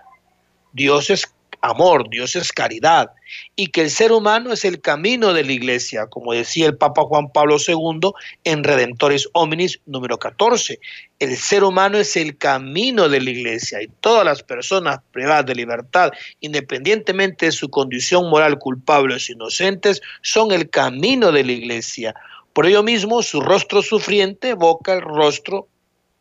Dios 0.72 1.10
es 1.10 1.28
amor, 1.62 2.08
Dios 2.08 2.36
es 2.36 2.52
caridad, 2.52 3.10
y 3.56 3.68
que 3.68 3.82
el 3.82 3.90
ser 3.90 4.12
humano 4.12 4.52
es 4.52 4.64
el 4.64 4.80
camino 4.80 5.32
de 5.32 5.44
la 5.44 5.52
iglesia, 5.52 6.06
como 6.06 6.32
decía 6.32 6.66
el 6.66 6.76
Papa 6.76 7.02
Juan 7.02 7.30
Pablo 7.32 7.56
II 7.66 8.12
en 8.44 8.64
Redentores 8.64 9.28
Hominis 9.32 9.80
número 9.86 10.18
14. 10.18 10.78
El 11.18 11.36
ser 11.36 11.64
humano 11.64 11.98
es 11.98 12.16
el 12.16 12.36
camino 12.36 13.08
de 13.08 13.20
la 13.20 13.30
iglesia 13.30 13.82
y 13.82 13.88
todas 14.00 14.24
las 14.24 14.42
personas 14.42 15.00
privadas 15.12 15.46
de 15.46 15.54
libertad, 15.54 16.10
independientemente 16.40 17.46
de 17.46 17.52
su 17.52 17.68
condición 17.68 18.28
moral 18.28 18.58
culpables 18.58 19.28
o 19.28 19.32
inocentes, 19.32 20.00
son 20.22 20.52
el 20.52 20.68
camino 20.68 21.32
de 21.32 21.44
la 21.44 21.52
iglesia. 21.52 22.14
Por 22.52 22.66
ello 22.66 22.82
mismo, 22.82 23.22
su 23.22 23.40
rostro 23.40 23.82
sufriente 23.82 24.50
evoca 24.50 24.94
el 24.94 25.00
rostro 25.00 25.68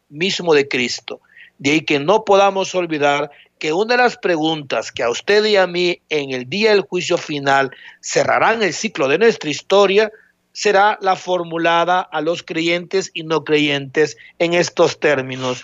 mismo 0.09 0.53
de 0.53 0.67
Cristo. 0.67 1.21
De 1.57 1.71
ahí 1.71 1.81
que 1.81 1.99
no 1.99 2.23
podamos 2.25 2.73
olvidar 2.73 3.31
que 3.61 3.73
una 3.73 3.95
de 3.95 4.01
las 4.01 4.17
preguntas 4.17 4.91
que 4.91 5.03
a 5.03 5.11
usted 5.11 5.45
y 5.45 5.55
a 5.55 5.67
mí 5.67 6.01
en 6.09 6.31
el 6.31 6.49
día 6.49 6.71
del 6.71 6.81
juicio 6.81 7.15
final 7.15 7.69
cerrarán 7.99 8.63
el 8.63 8.73
ciclo 8.73 9.07
de 9.07 9.19
nuestra 9.19 9.51
historia 9.51 10.11
será 10.51 10.97
la 10.99 11.15
formulada 11.15 12.01
a 12.01 12.21
los 12.21 12.41
creyentes 12.41 13.11
y 13.13 13.21
no 13.21 13.43
creyentes 13.43 14.17
en 14.39 14.55
estos 14.55 14.99
términos. 14.99 15.63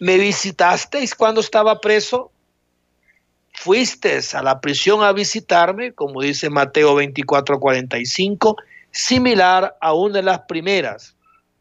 ¿Me 0.00 0.16
visitasteis 0.16 1.14
cuando 1.14 1.42
estaba 1.42 1.78
preso? 1.78 2.32
¿Fuiste 3.52 4.18
a 4.32 4.42
la 4.42 4.62
prisión 4.62 5.02
a 5.02 5.12
visitarme? 5.12 5.92
Como 5.92 6.22
dice 6.22 6.48
Mateo 6.48 6.94
24, 6.94 7.60
45, 7.60 8.56
similar 8.90 9.76
a 9.82 9.92
una 9.92 10.14
de 10.14 10.22
las 10.22 10.40
primeras 10.48 11.14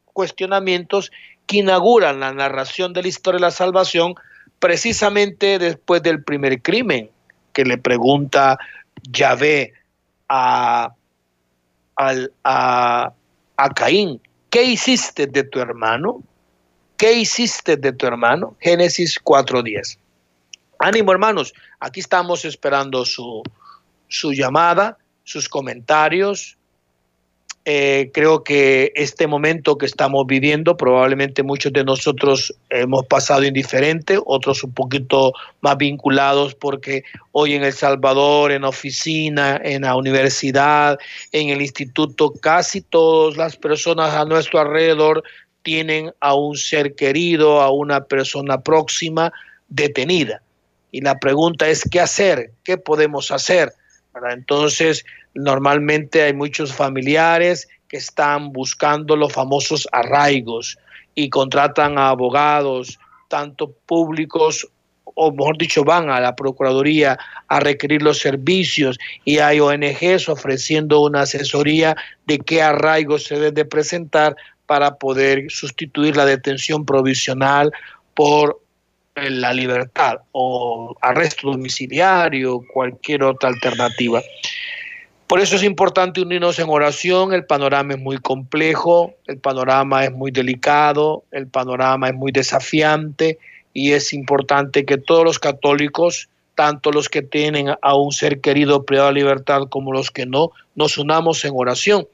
cuestionamientos 0.06 1.12
que 1.46 1.58
inauguran 1.58 2.22
la 2.22 2.32
narración 2.32 2.94
de 2.94 3.02
la 3.02 3.10
historia 3.10 3.40
de 3.40 3.42
la 3.42 3.52
salvación 3.52 4.16
precisamente 4.60 5.60
después 5.60 6.02
del 6.04 6.24
primer 6.24 6.62
crimen 6.62 7.10
que 7.54 7.66
le 7.66 7.78
pregunta 7.78 8.58
Yahvé 9.10 9.74
a, 10.30 10.94
a, 11.98 13.14
a 13.58 13.70
Caín, 13.74 14.22
¿qué 14.50 14.64
hiciste 14.64 15.28
de 15.28 15.44
tu 15.44 15.60
hermano? 15.60 16.22
¿Qué 16.98 17.14
hiciste 17.14 17.78
de 17.78 17.92
tu 17.92 18.08
hermano? 18.08 18.56
Génesis 18.60 19.22
4.10. 19.24 19.98
Ánimo 20.80 21.12
hermanos, 21.12 21.54
aquí 21.80 22.00
estamos 22.00 22.46
esperando 22.46 23.06
su, 23.06 23.44
su 24.08 24.34
llamada, 24.34 24.98
sus 25.24 25.50
comentarios, 25.50 26.58
eh, 27.68 28.12
creo 28.14 28.44
que 28.44 28.92
este 28.94 29.26
momento 29.26 29.80
que 29.80 29.88
estamos 29.88 30.28
viviendo, 30.28 30.78
probablemente 30.78 31.42
muchos 31.42 31.74
de 31.74 31.84
nosotros 31.84 32.54
hemos 32.70 33.08
pasado 33.08 33.44
indiferente, 33.44 34.20
otros 34.24 34.64
un 34.64 34.72
poquito 34.72 35.34
más 35.62 35.76
vinculados, 35.76 36.54
porque 36.54 37.04
hoy 37.32 37.56
en 37.56 37.64
El 37.64 37.74
Salvador, 37.74 38.52
en 38.52 38.66
oficina, 38.66 39.60
en 39.64 39.82
la 39.82 39.96
universidad, 39.96 41.00
en 41.32 41.50
el 41.50 41.60
instituto, 41.60 42.32
casi 42.40 42.82
todas 42.82 43.36
las 43.36 43.58
personas 43.58 44.14
a 44.14 44.26
nuestro 44.26 44.60
alrededor 44.60 45.24
tienen 45.64 46.14
a 46.20 46.36
un 46.36 46.56
ser 46.56 46.94
querido, 46.94 47.62
a 47.62 47.72
una 47.72 48.04
persona 48.04 48.62
próxima 48.62 49.34
detenida. 49.70 50.44
Y 50.92 51.02
la 51.02 51.18
pregunta 51.18 51.68
es, 51.68 51.82
¿qué 51.90 52.00
hacer? 52.00 52.52
¿Qué 52.64 52.78
podemos 52.78 53.32
hacer? 53.32 53.74
Entonces, 54.32 55.06
Normalmente 55.36 56.24
hay 56.24 56.34
muchos 56.34 56.74
familiares 56.74 57.68
que 57.90 57.98
están 57.98 58.54
buscando 58.54 59.18
los 59.18 59.34
famosos 59.34 59.88
arraigos 59.92 60.78
y 61.14 61.30
contratan 61.30 61.98
a 61.98 62.10
abogados, 62.10 62.98
tanto 63.28 63.72
públicos 63.86 64.68
o 65.18 65.32
mejor 65.32 65.58
dicho, 65.58 65.84
van 65.84 66.10
a 66.10 66.20
la 66.20 66.36
Procuraduría 66.36 67.18
a 67.48 67.60
requerir 67.60 68.02
los 68.02 68.20
servicios 68.20 68.98
y 69.24 69.38
hay 69.40 69.60
ONGs 69.60 70.28
ofreciendo 70.28 71.02
una 71.02 71.22
asesoría 71.22 71.96
de 72.26 72.40
qué 72.40 72.62
arraigos 72.62 73.24
se 73.24 73.36
deben 73.36 73.54
de 73.54 73.66
presentar 73.66 74.36
para 74.66 74.96
poder 74.96 75.46
sustituir 75.50 76.18
la 76.18 76.26
detención 76.26 76.86
provisional 76.86 77.72
por 78.14 78.60
la 79.16 79.54
libertad 79.54 80.18
o 80.32 80.96
arresto 81.02 81.52
domiciliario, 81.52 82.62
cualquier 82.74 83.24
otra 83.24 83.50
alternativa. 83.50 84.22
Por 85.28 85.40
eso 85.40 85.56
es 85.56 85.64
importante 85.64 86.22
unirnos 86.22 86.60
en 86.60 86.70
oración, 86.70 87.34
el 87.34 87.46
panorama 87.46 87.94
es 87.94 88.00
muy 88.00 88.18
complejo, 88.20 89.16
el 89.26 89.40
panorama 89.40 90.04
es 90.04 90.12
muy 90.12 90.30
delicado, 90.30 91.24
el 91.32 91.48
panorama 91.48 92.10
es 92.10 92.14
muy 92.14 92.32
desafiante 92.32 93.40
y 93.74 93.94
es 93.94 94.14
importante 94.14 94.86
que 94.86 94.98
todos 94.98 95.24
los 95.24 95.40
católicos, 95.40 96.30
tanto 96.54 96.92
los 96.92 97.10
que 97.10 97.24
tienen 97.24 97.70
a 97.82 97.98
un 97.98 98.12
ser 98.12 98.40
querido 98.40 98.86
privado 98.86 99.08
de 99.08 99.16
libertad 99.16 99.64
como 99.70 99.92
los 99.92 100.12
que 100.12 100.28
no, 100.28 100.52
nos 100.76 101.00
unamos 101.00 101.44
en 101.44 101.54
oración. 101.56 102.08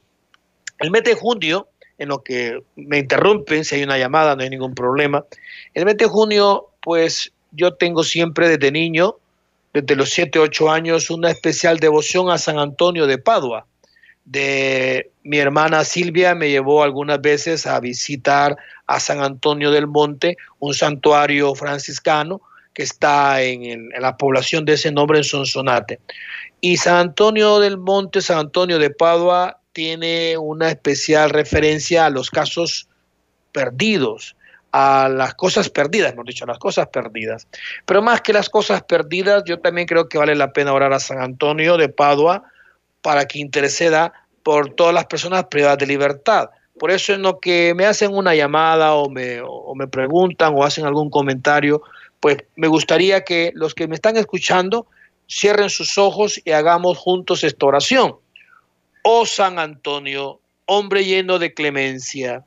El 0.80 0.90
mes 0.90 1.04
de 1.04 1.14
junio, 1.14 1.68
en 1.98 2.08
lo 2.08 2.24
que 2.24 2.64
me 2.78 3.00
interrumpen, 3.00 3.66
si 3.66 3.76
hay 3.76 3.84
una 3.84 3.98
llamada 3.98 4.36
no 4.36 4.44
hay 4.44 4.50
ningún 4.50 4.74
problema, 4.74 5.26
el 5.74 5.86
mes 5.86 5.98
de 5.98 6.06
junio, 6.06 6.70
pues 6.82 7.32
yo 7.52 7.74
tengo 7.74 8.04
siempre 8.04 8.50
desde 8.50 8.72
niño, 8.72 9.15
desde 9.74 9.96
los 9.96 10.10
7, 10.10 10.39
8 10.39 10.72
años, 10.72 11.10
una 11.10 11.32
especial 11.32 11.80
devoción 11.80 12.30
a 12.30 12.38
San 12.38 12.60
Antonio 12.60 13.08
de 13.08 13.17
Padua. 13.17 13.65
De 14.26 15.12
mi 15.24 15.38
hermana 15.38 15.84
Silvia 15.84 16.36
me 16.36 16.50
llevó 16.50 16.84
algunas 16.84 17.22
veces 17.22 17.65
a 17.65 17.80
visitar 17.80 18.58
a 18.88 19.00
San 19.00 19.22
Antonio 19.22 19.72
del 19.72 19.88
Monte, 19.88 20.38
un 20.60 20.74
santuario 20.74 21.56
franciscano 21.56 22.41
que 22.74 22.84
está 22.84 23.41
en, 23.41 23.63
en 23.65 24.02
la 24.02 24.17
población 24.17 24.65
de 24.65 24.74
ese 24.74 24.91
nombre 24.91 25.17
en 25.17 25.24
Sonsonate. 25.24 26.00
Y 26.62 26.78
San 26.78 26.96
Antonio 26.96 27.60
del 27.60 27.78
Monte, 27.78 28.22
San 28.22 28.38
Antonio 28.38 28.80
de 28.80 28.91
Padua, 28.91 29.60
tiene 29.74 30.38
una 30.38 30.70
especial 30.70 31.30
referencia 31.30 32.06
a 32.06 32.10
los 32.10 32.30
casos 32.30 32.88
perdidos, 33.52 34.36
a 34.71 35.10
las 35.10 35.36
cosas 35.36 35.69
perdidas, 35.69 36.13
hemos 36.13 36.25
dicho, 36.25 36.45
las 36.45 36.60
cosas 36.60 36.88
perdidas. 36.88 37.47
Pero 37.86 38.01
más 38.01 38.21
que 38.21 38.34
las 38.34 38.49
cosas 38.49 38.84
perdidas, 38.84 39.43
yo 39.45 39.60
también 39.60 39.88
creo 39.88 40.07
que 40.07 40.17
vale 40.17 40.36
la 40.36 40.53
pena 40.53 40.73
orar 40.73 40.93
a 40.93 40.99
San 40.99 41.21
Antonio 41.21 41.77
de 41.77 41.89
Padua 41.89 42.43
para 43.01 43.25
que 43.25 43.39
interceda 43.39 44.13
por 44.43 44.73
todas 44.73 44.93
las 44.93 45.05
personas 45.05 45.45
privadas 45.45 45.77
de 45.77 45.88
libertad. 45.88 46.49
Por 46.79 46.91
eso 46.91 47.13
en 47.13 47.21
lo 47.21 47.39
que 47.39 47.73
me 47.75 47.86
hacen 47.86 48.15
una 48.15 48.34
llamada 48.34 48.93
o 48.93 49.10
me, 49.10 49.41
o 49.45 49.75
me 49.75 49.88
preguntan 49.88 50.53
o 50.55 50.63
hacen 50.63 50.86
algún 50.86 51.10
comentario, 51.10 51.81
pues 52.19 52.38
me 52.55 52.67
gustaría 52.67 53.23
que 53.23 53.51
los 53.55 53.75
que 53.75 53.88
me 53.88 53.95
están 53.95 54.15
escuchando 54.15 54.88
cierren 55.29 55.69
sus 55.69 55.97
ojos 55.97 56.41
y 56.43 56.51
hagamos 56.51 56.97
juntos 56.97 57.43
esta 57.43 57.65
oración. 57.65 58.15
Oh 59.03 59.25
San 59.25 59.60
Antonio, 59.60 60.39
hombre 60.65 61.03
lleno 61.03 61.39
de 61.39 61.53
clemencia, 61.53 62.45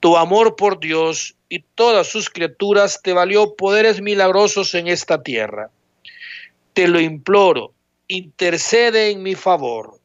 tu 0.00 0.16
amor 0.16 0.56
por 0.56 0.80
Dios 0.80 1.35
y 1.48 1.60
todas 1.74 2.08
sus 2.08 2.30
criaturas 2.30 3.00
te 3.02 3.12
valió 3.12 3.54
poderes 3.54 4.00
milagrosos 4.00 4.74
en 4.74 4.88
esta 4.88 5.22
tierra. 5.22 5.70
Te 6.72 6.88
lo 6.88 7.00
imploro, 7.00 7.72
intercede 8.08 9.10
en 9.10 9.22
mi 9.22 9.34
favor. 9.34 9.98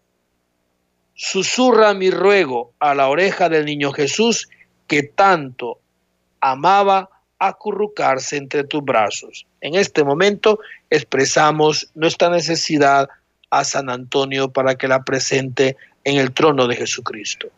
Susurra 1.15 1.93
mi 1.93 2.09
ruego 2.09 2.73
a 2.79 2.95
la 2.95 3.09
oreja 3.09 3.49
del 3.49 3.65
niño 3.65 3.91
Jesús 3.91 4.49
que 4.87 5.03
tanto 5.03 5.79
amaba 6.39 7.09
acurrucarse 7.39 8.37
entre 8.37 8.63
tus 8.63 8.83
brazos. 8.83 9.45
En 9.61 9.75
este 9.75 10.03
momento 10.03 10.59
expresamos 10.89 11.89
nuestra 11.95 12.29
necesidad 12.29 13.09
a 13.49 13.63
San 13.63 13.89
Antonio 13.89 14.51
para 14.51 14.75
que 14.75 14.87
la 14.87 15.03
presente 15.03 15.75
en 16.03 16.17
el 16.17 16.33
trono 16.33 16.67
de 16.67 16.75
Jesucristo. 16.75 17.49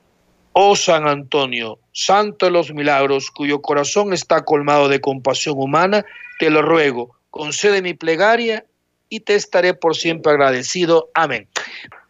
Oh 0.53 0.75
San 0.75 1.07
Antonio, 1.07 1.79
santo 1.91 2.45
de 2.45 2.51
los 2.51 2.71
milagros, 2.73 3.31
cuyo 3.31 3.61
corazón 3.61 4.13
está 4.13 4.45
colmado 4.45 4.87
de 4.87 5.01
compasión 5.01 5.55
humana, 5.57 6.05
te 6.37 6.51
lo 6.51 6.61
ruego, 6.61 7.15
concede 7.31 7.81
mi 7.81 7.95
plegaria 7.95 8.65
y 9.09 9.21
te 9.21 9.33
estaré 9.33 9.73
por 9.73 9.95
siempre 9.95 10.31
agradecido. 10.31 11.09
Amén. 11.15 11.47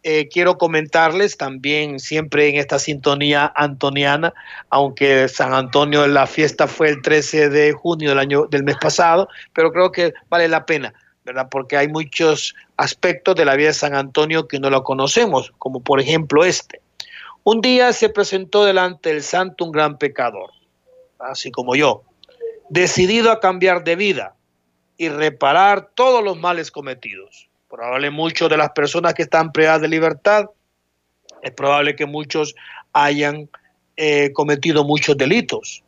Eh, 0.02 0.28
quiero 0.28 0.58
comentarles 0.58 1.38
también 1.38 1.98
siempre 1.98 2.48
en 2.48 2.56
esta 2.56 2.78
sintonía 2.78 3.50
antoniana, 3.56 4.34
aunque 4.68 5.26
San 5.28 5.54
Antonio 5.54 6.06
la 6.06 6.26
fiesta 6.26 6.68
fue 6.68 6.90
el 6.90 7.00
13 7.00 7.48
de 7.48 7.72
junio 7.72 8.10
del 8.10 8.18
año 8.18 8.46
del 8.50 8.64
mes 8.64 8.76
pasado, 8.78 9.28
pero 9.54 9.72
creo 9.72 9.90
que 9.90 10.12
vale 10.28 10.48
la 10.48 10.66
pena 10.66 10.92
¿verdad? 11.24 11.48
Porque 11.50 11.76
hay 11.76 11.88
muchos 11.88 12.54
aspectos 12.76 13.34
de 13.34 13.44
la 13.44 13.56
vida 13.56 13.68
de 13.68 13.74
San 13.74 13.94
Antonio 13.94 14.46
que 14.46 14.60
no 14.60 14.70
lo 14.70 14.84
conocemos, 14.84 15.52
como 15.58 15.80
por 15.80 16.00
ejemplo 16.00 16.44
este. 16.44 16.80
Un 17.46 17.60
día 17.60 17.92
se 17.92 18.08
presentó 18.08 18.64
delante 18.64 19.10
del 19.10 19.22
santo 19.22 19.66
un 19.66 19.70
gran 19.70 19.98
pecador, 19.98 20.50
así 21.18 21.50
como 21.50 21.76
yo, 21.76 22.02
decidido 22.70 23.30
a 23.30 23.38
cambiar 23.38 23.84
de 23.84 23.96
vida 23.96 24.34
y 24.96 25.10
reparar 25.10 25.90
todos 25.94 26.24
los 26.24 26.38
males 26.38 26.70
cometidos. 26.70 27.50
Probable 27.68 28.08
muchos 28.08 28.48
de 28.48 28.56
las 28.56 28.70
personas 28.70 29.12
que 29.12 29.24
están 29.24 29.52
privadas 29.52 29.82
de 29.82 29.88
libertad, 29.88 30.46
es 31.42 31.50
probable 31.50 31.94
que 31.94 32.06
muchos 32.06 32.54
hayan 32.94 33.50
eh, 33.98 34.32
cometido 34.32 34.82
muchos 34.82 35.14
delitos, 35.14 35.84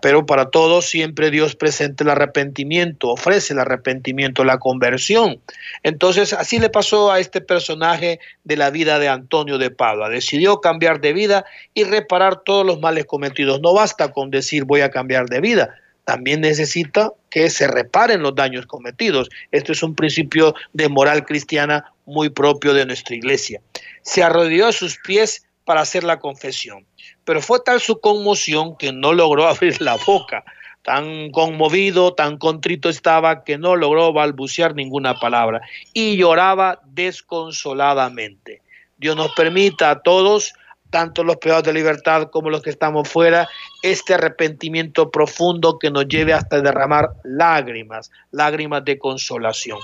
pero 0.00 0.26
para 0.26 0.50
todos 0.50 0.86
siempre 0.86 1.30
Dios 1.30 1.56
presenta 1.56 2.04
el 2.04 2.10
arrepentimiento, 2.10 3.08
ofrece 3.08 3.54
el 3.54 3.60
arrepentimiento, 3.60 4.44
la 4.44 4.58
conversión. 4.58 5.40
Entonces, 5.82 6.32
así 6.32 6.58
le 6.58 6.68
pasó 6.68 7.10
a 7.10 7.20
este 7.20 7.40
personaje 7.40 8.20
de 8.44 8.56
la 8.56 8.70
vida 8.70 8.98
de 8.98 9.08
Antonio 9.08 9.58
de 9.58 9.70
Padua. 9.70 10.08
Decidió 10.08 10.60
cambiar 10.60 11.00
de 11.00 11.12
vida 11.12 11.44
y 11.74 11.84
reparar 11.84 12.42
todos 12.44 12.66
los 12.66 12.80
males 12.80 13.06
cometidos. 13.06 13.60
No 13.60 13.72
basta 13.72 14.12
con 14.12 14.30
decir 14.30 14.64
voy 14.64 14.82
a 14.82 14.90
cambiar 14.90 15.26
de 15.26 15.40
vida, 15.40 15.74
también 16.04 16.40
necesita 16.40 17.12
que 17.30 17.48
se 17.48 17.66
reparen 17.68 18.22
los 18.22 18.34
daños 18.34 18.66
cometidos. 18.66 19.28
Esto 19.52 19.72
es 19.72 19.82
un 19.82 19.94
principio 19.94 20.54
de 20.72 20.88
moral 20.88 21.24
cristiana 21.24 21.92
muy 22.06 22.28
propio 22.28 22.74
de 22.74 22.86
nuestra 22.86 23.14
iglesia. 23.14 23.60
Se 24.02 24.22
arrodilló 24.22 24.66
a 24.66 24.72
sus 24.72 24.98
pies 24.98 25.46
para 25.64 25.80
hacer 25.80 26.04
la 26.04 26.18
confesión. 26.18 26.84
Pero 27.24 27.40
fue 27.40 27.60
tal 27.60 27.80
su 27.80 28.00
conmoción 28.00 28.76
que 28.76 28.92
no 28.92 29.12
logró 29.12 29.46
abrir 29.48 29.80
la 29.80 29.96
boca. 30.06 30.44
Tan 30.82 31.30
conmovido, 31.30 32.12
tan 32.14 32.38
contrito 32.38 32.88
estaba 32.88 33.44
que 33.44 33.56
no 33.56 33.76
logró 33.76 34.12
balbucear 34.12 34.74
ninguna 34.74 35.14
palabra 35.14 35.60
y 35.92 36.16
lloraba 36.16 36.80
desconsoladamente. 36.86 38.62
Dios 38.98 39.14
nos 39.16 39.32
permita 39.34 39.90
a 39.90 40.02
todos, 40.02 40.54
tanto 40.90 41.24
los 41.24 41.36
privados 41.36 41.64
de 41.64 41.72
libertad 41.72 42.30
como 42.30 42.50
los 42.50 42.62
que 42.62 42.70
estamos 42.70 43.08
fuera, 43.08 43.48
este 43.82 44.14
arrepentimiento 44.14 45.10
profundo 45.10 45.78
que 45.78 45.90
nos 45.90 46.06
lleve 46.06 46.32
hasta 46.32 46.60
derramar 46.60 47.10
lágrimas, 47.24 48.10
lágrimas 48.30 48.84
de 48.84 48.98
consolación. 48.98 49.78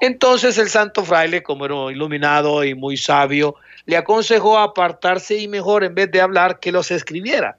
Entonces 0.00 0.58
el 0.58 0.68
santo 0.68 1.04
fraile, 1.04 1.42
como 1.42 1.64
era 1.64 1.90
iluminado 1.90 2.62
y 2.64 2.74
muy 2.74 2.96
sabio, 2.96 3.56
le 3.86 3.96
aconsejó 3.96 4.58
apartarse 4.58 5.36
y 5.36 5.48
mejor 5.48 5.84
en 5.84 5.94
vez 5.94 6.10
de 6.10 6.20
hablar 6.20 6.60
que 6.60 6.72
los 6.72 6.90
escribiera. 6.90 7.56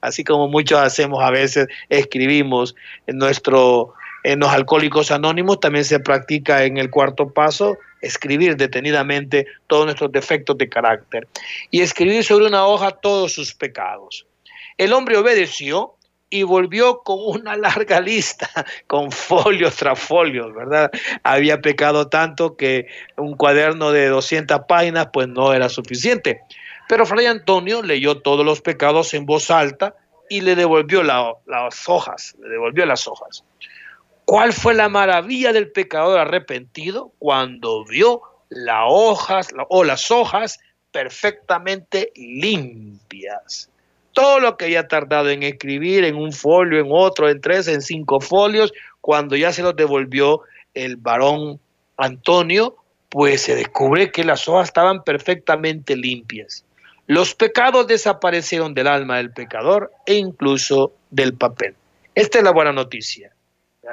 Así 0.00 0.24
como 0.24 0.48
muchos 0.48 0.78
hacemos 0.78 1.22
a 1.22 1.30
veces, 1.30 1.66
escribimos 1.88 2.74
en 3.06 3.18
nuestro 3.18 3.94
en 4.22 4.40
los 4.40 4.50
alcohólicos 4.50 5.10
anónimos 5.10 5.60
también 5.60 5.84
se 5.84 5.98
practica 5.98 6.64
en 6.64 6.76
el 6.76 6.90
cuarto 6.90 7.32
paso 7.32 7.78
escribir 8.02 8.56
detenidamente 8.56 9.46
todos 9.66 9.86
nuestros 9.86 10.12
defectos 10.12 10.58
de 10.58 10.68
carácter 10.68 11.26
y 11.70 11.80
escribir 11.80 12.24
sobre 12.24 12.46
una 12.46 12.66
hoja 12.66 12.90
todos 12.90 13.32
sus 13.32 13.54
pecados. 13.54 14.26
El 14.76 14.92
hombre 14.92 15.16
obedeció 15.16 15.94
y 16.30 16.44
volvió 16.44 17.00
con 17.00 17.18
una 17.20 17.56
larga 17.56 18.00
lista, 18.00 18.48
con 18.86 19.10
folios 19.10 19.76
tras 19.76 19.98
folios, 19.98 20.54
¿verdad? 20.54 20.90
Había 21.24 21.60
pecado 21.60 22.08
tanto 22.08 22.56
que 22.56 22.86
un 23.16 23.36
cuaderno 23.36 23.90
de 23.90 24.06
200 24.06 24.60
páginas 24.68 25.08
pues 25.12 25.28
no 25.28 25.52
era 25.52 25.68
suficiente. 25.68 26.40
Pero 26.88 27.04
Fray 27.04 27.26
Antonio 27.26 27.82
leyó 27.82 28.20
todos 28.20 28.44
los 28.44 28.60
pecados 28.60 29.12
en 29.14 29.26
voz 29.26 29.50
alta 29.50 29.94
y 30.28 30.40
le 30.40 30.54
devolvió 30.54 31.02
las 31.02 31.88
hojas, 31.88 32.36
le 32.40 32.48
devolvió 32.48 32.86
las 32.86 33.06
hojas. 33.08 33.44
¿Cuál 34.24 34.52
fue 34.52 34.74
la 34.74 34.88
maravilla 34.88 35.52
del 35.52 35.72
pecador 35.72 36.20
arrepentido 36.20 37.12
cuando 37.18 37.84
vio 37.84 38.22
las 38.48 38.84
hojas 38.86 39.48
o 39.68 39.82
las 39.82 40.12
hojas 40.12 40.60
perfectamente 40.92 42.12
limpias? 42.14 43.70
Todo 44.12 44.40
lo 44.40 44.56
que 44.56 44.66
había 44.66 44.88
tardado 44.88 45.30
en 45.30 45.42
escribir 45.42 46.04
en 46.04 46.16
un 46.16 46.32
folio, 46.32 46.80
en 46.80 46.88
otro, 46.90 47.28
en 47.28 47.40
tres, 47.40 47.68
en 47.68 47.82
cinco 47.82 48.20
folios, 48.20 48.72
cuando 49.00 49.36
ya 49.36 49.52
se 49.52 49.62
los 49.62 49.76
devolvió 49.76 50.42
el 50.74 50.96
varón 50.96 51.60
Antonio, 51.96 52.76
pues 53.08 53.42
se 53.42 53.54
descubre 53.54 54.10
que 54.10 54.24
las 54.24 54.48
hojas 54.48 54.68
estaban 54.68 55.02
perfectamente 55.04 55.96
limpias. 55.96 56.64
Los 57.06 57.34
pecados 57.34 57.86
desaparecieron 57.86 58.72
del 58.74 58.86
alma 58.86 59.16
del 59.16 59.32
pecador 59.32 59.92
e 60.06 60.14
incluso 60.14 60.92
del 61.10 61.34
papel. 61.34 61.74
Esta 62.14 62.38
es 62.38 62.44
la 62.44 62.52
buena 62.52 62.72
noticia 62.72 63.32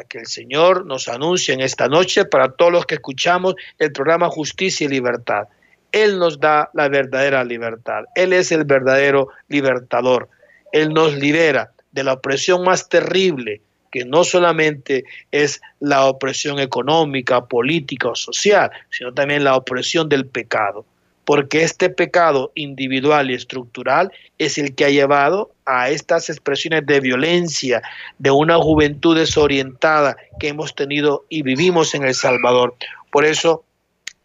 que 0.06 0.20
el 0.20 0.28
Señor 0.28 0.86
nos 0.86 1.08
anuncia 1.08 1.54
en 1.54 1.62
esta 1.62 1.88
noche 1.88 2.26
para 2.26 2.52
todos 2.52 2.72
los 2.72 2.86
que 2.86 2.96
escuchamos 2.96 3.56
el 3.80 3.92
programa 3.92 4.30
Justicia 4.30 4.86
y 4.86 4.90
Libertad. 4.90 5.48
Él 5.92 6.20
nos 6.20 6.40
da 6.40 6.70
la 6.74 6.90
verdadera 6.90 7.44
libertad. 7.44 8.04
Él 8.16 8.34
es 8.34 8.52
el 8.52 8.66
verdadero 8.66 9.30
libertador. 9.48 10.30
Él 10.72 10.90
nos 10.90 11.16
libera 11.16 11.72
de 11.92 12.04
la 12.04 12.14
opresión 12.14 12.64
más 12.64 12.90
terrible, 12.90 13.62
que 13.92 14.06
no 14.06 14.24
solamente 14.24 15.06
es 15.32 15.62
la 15.80 16.06
opresión 16.06 16.60
económica, 16.60 17.46
política 17.46 18.10
o 18.10 18.16
social, 18.16 18.70
sino 18.90 19.14
también 19.14 19.44
la 19.44 19.56
opresión 19.56 20.10
del 20.10 20.26
pecado. 20.26 20.86
Porque 21.26 21.64
este 21.64 21.90
pecado 21.90 22.52
individual 22.56 23.30
y 23.30 23.34
estructural 23.34 24.12
es 24.38 24.58
el 24.58 24.76
que 24.76 24.86
ha 24.86 24.90
llevado 24.90 25.52
a 25.66 25.90
estas 25.90 26.30
expresiones 26.30 26.86
de 26.86 27.02
violencia, 27.02 27.82
de 28.18 28.32
una 28.32 28.58
juventud 28.58 29.18
desorientada 29.18 30.16
que 30.40 30.50
hemos 30.50 30.74
tenido 30.74 31.26
y 31.28 31.42
vivimos 31.42 31.94
en 31.96 32.06
El 32.06 32.14
Salvador. 32.14 32.76
Por 33.12 33.26
eso 33.26 33.66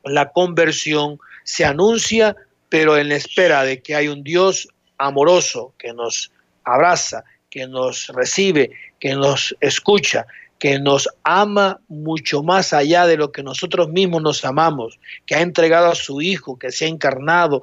la 0.05 0.31
conversión 0.31 1.19
se 1.45 1.65
anuncia, 1.65 2.37
pero 2.69 2.97
en 2.97 3.09
la 3.09 3.17
espera 3.17 3.65
de 3.65 3.81
que 3.83 3.95
hay 3.95 4.09
un 4.09 4.23
Dios 4.23 4.69
amoroso 4.99 5.75
que 5.79 5.93
nos 5.93 6.31
abraza, 6.65 7.25
que 7.51 7.67
nos 7.67 8.09
recibe, 8.09 8.71
que 8.99 9.15
nos 9.15 9.55
escucha, 9.61 10.27
que 10.59 10.79
nos 10.79 11.09
ama 11.25 11.81
mucho 11.89 12.43
más 12.43 12.73
allá 12.73 13.07
de 13.07 13.17
lo 13.17 13.33
que 13.33 13.43
nosotros 13.43 13.89
mismos 13.89 14.23
nos 14.23 14.45
amamos, 14.45 14.99
que 15.27 15.35
ha 15.35 15.41
entregado 15.41 15.89
a 15.89 15.97
su 15.97 16.23
Hijo, 16.23 16.59
que 16.59 16.71
se 16.71 16.85
ha 16.85 16.89
encarnado. 16.89 17.63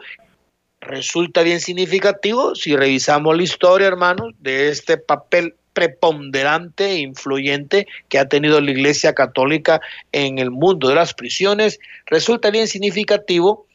Resulta 0.82 1.42
bien 1.44 1.62
significativo 1.62 2.56
si 2.56 2.76
revisamos 2.76 3.38
la 3.38 3.44
historia, 3.44 3.88
hermanos, 3.88 4.34
de 4.40 4.70
este 4.70 4.98
papel 4.98 5.56
preponderante 5.72 6.88
e 6.88 6.98
influyente 6.98 7.88
que 8.10 8.20
ha 8.20 8.28
tenido 8.28 8.60
la 8.60 8.72
Iglesia 8.72 9.14
Católica 9.14 9.80
en 10.12 10.38
el 10.38 10.52
mundo 10.52 10.90
de 10.90 10.96
las 10.96 11.14
prisiones. 11.14 11.80
Resulta 12.06 12.52
bien 12.52 12.68
significativo 12.68 13.66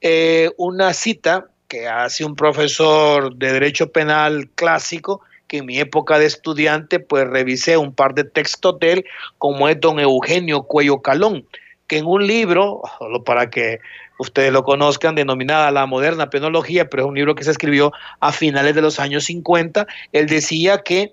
eh, 0.00 0.50
una 0.56 0.92
cita 0.92 1.46
que 1.68 1.86
hace 1.86 2.24
un 2.24 2.34
profesor 2.34 3.34
de 3.36 3.52
Derecho 3.52 3.92
Penal 3.92 4.48
clásico, 4.54 5.20
que 5.46 5.58
en 5.58 5.66
mi 5.66 5.78
época 5.78 6.18
de 6.18 6.26
estudiante 6.26 7.00
pues 7.00 7.26
revisé 7.28 7.76
un 7.76 7.94
par 7.94 8.14
de 8.14 8.24
textos 8.24 8.78
de 8.80 8.92
él, 8.92 9.04
como 9.38 9.68
es 9.68 9.80
don 9.80 10.00
Eugenio 10.00 10.62
Cuello 10.62 11.00
Calón, 11.00 11.46
que 11.86 11.98
en 11.98 12.06
un 12.06 12.26
libro, 12.26 12.82
solo 12.98 13.24
para 13.24 13.50
que 13.50 13.78
ustedes 14.18 14.52
lo 14.52 14.62
conozcan, 14.64 15.14
denominada 15.14 15.70
La 15.70 15.86
Moderna 15.86 16.30
Penología, 16.30 16.88
pero 16.88 17.04
es 17.04 17.08
un 17.08 17.14
libro 17.14 17.34
que 17.34 17.44
se 17.44 17.50
escribió 17.50 17.92
a 18.20 18.32
finales 18.32 18.74
de 18.74 18.82
los 18.82 19.00
años 19.00 19.24
50, 19.24 19.86
él 20.12 20.26
decía 20.26 20.82
que 20.82 21.12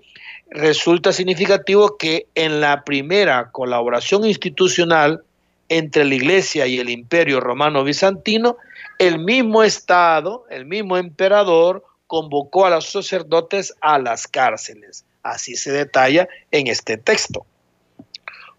resulta 0.49 1.13
significativo 1.13 1.97
que 1.97 2.27
en 2.35 2.61
la 2.61 2.83
primera 2.83 3.51
colaboración 3.51 4.25
institucional 4.25 5.23
entre 5.69 6.05
la 6.05 6.15
Iglesia 6.15 6.67
y 6.67 6.79
el 6.79 6.89
Imperio 6.89 7.39
Romano 7.39 7.83
Bizantino, 7.83 8.57
el 8.99 9.19
mismo 9.19 9.63
Estado, 9.63 10.45
el 10.49 10.65
mismo 10.65 10.97
emperador, 10.97 11.83
convocó 12.07 12.65
a 12.65 12.69
los 12.69 12.89
sacerdotes 12.89 13.73
a 13.81 13.99
las 13.99 14.27
cárceles. 14.27 15.05
Así 15.23 15.55
se 15.55 15.71
detalla 15.71 16.27
en 16.51 16.67
este 16.67 16.97
texto. 16.97 17.45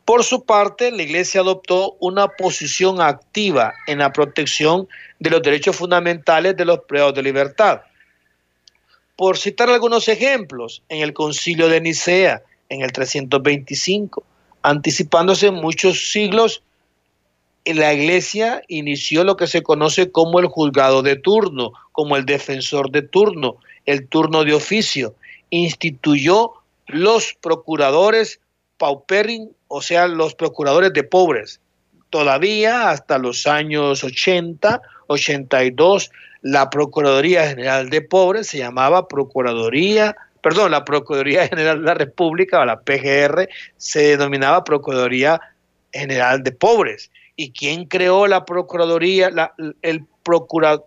Por 0.04 0.24
su 0.24 0.44
parte, 0.44 0.90
la 0.90 1.02
Iglesia 1.02 1.42
adoptó 1.42 1.96
una 2.00 2.28
posición 2.28 3.00
activa 3.00 3.74
en 3.86 3.98
la 3.98 4.12
protección 4.12 4.88
de 5.18 5.30
los 5.30 5.42
derechos 5.42 5.76
fundamentales 5.76 6.56
de 6.56 6.64
los 6.64 6.80
preos 6.88 7.12
de 7.14 7.22
libertad. 7.22 7.82
Por 9.16 9.36
citar 9.36 9.68
algunos 9.68 10.08
ejemplos, 10.08 10.82
en 10.88 11.02
el 11.02 11.12
concilio 11.12 11.68
de 11.68 11.80
Nicea, 11.80 12.42
en 12.68 12.82
el 12.82 12.92
325, 12.92 14.22
anticipándose 14.62 15.50
muchos 15.50 16.10
siglos 16.10 16.62
la 17.64 17.92
iglesia 17.92 18.62
inició 18.68 19.24
lo 19.24 19.36
que 19.36 19.46
se 19.46 19.62
conoce 19.62 20.10
como 20.10 20.40
el 20.40 20.46
juzgado 20.46 21.02
de 21.02 21.16
turno, 21.16 21.72
como 21.92 22.16
el 22.16 22.24
defensor 22.24 22.90
de 22.90 23.02
turno, 23.02 23.56
el 23.86 24.06
turno 24.08 24.44
de 24.44 24.54
oficio. 24.54 25.14
Instituyó 25.50 26.52
los 26.86 27.34
procuradores 27.40 28.40
pauperin, 28.78 29.50
o 29.68 29.82
sea, 29.82 30.06
los 30.06 30.34
procuradores 30.34 30.92
de 30.92 31.04
pobres. 31.04 31.60
Todavía 32.10 32.90
hasta 32.90 33.18
los 33.18 33.46
años 33.46 34.02
80, 34.02 34.80
82, 35.08 36.10
la 36.42 36.70
Procuraduría 36.70 37.48
General 37.48 37.90
de 37.90 38.00
Pobres 38.00 38.46
se 38.46 38.58
llamaba 38.58 39.08
Procuraduría, 39.08 40.16
perdón, 40.40 40.70
la 40.70 40.84
Procuraduría 40.84 41.48
General 41.48 41.80
de 41.80 41.84
la 41.84 41.94
República, 41.94 42.60
o 42.60 42.64
la 42.64 42.80
PGR, 42.80 43.48
se 43.76 44.16
denominaba 44.16 44.64
Procuraduría 44.64 45.40
General 45.92 46.42
de 46.42 46.52
Pobres 46.52 47.10
¿Y 47.40 47.52
quién 47.52 47.84
creó 47.84 48.26
la 48.26 48.44
Procuraduría, 48.44 49.30
el 49.82 50.04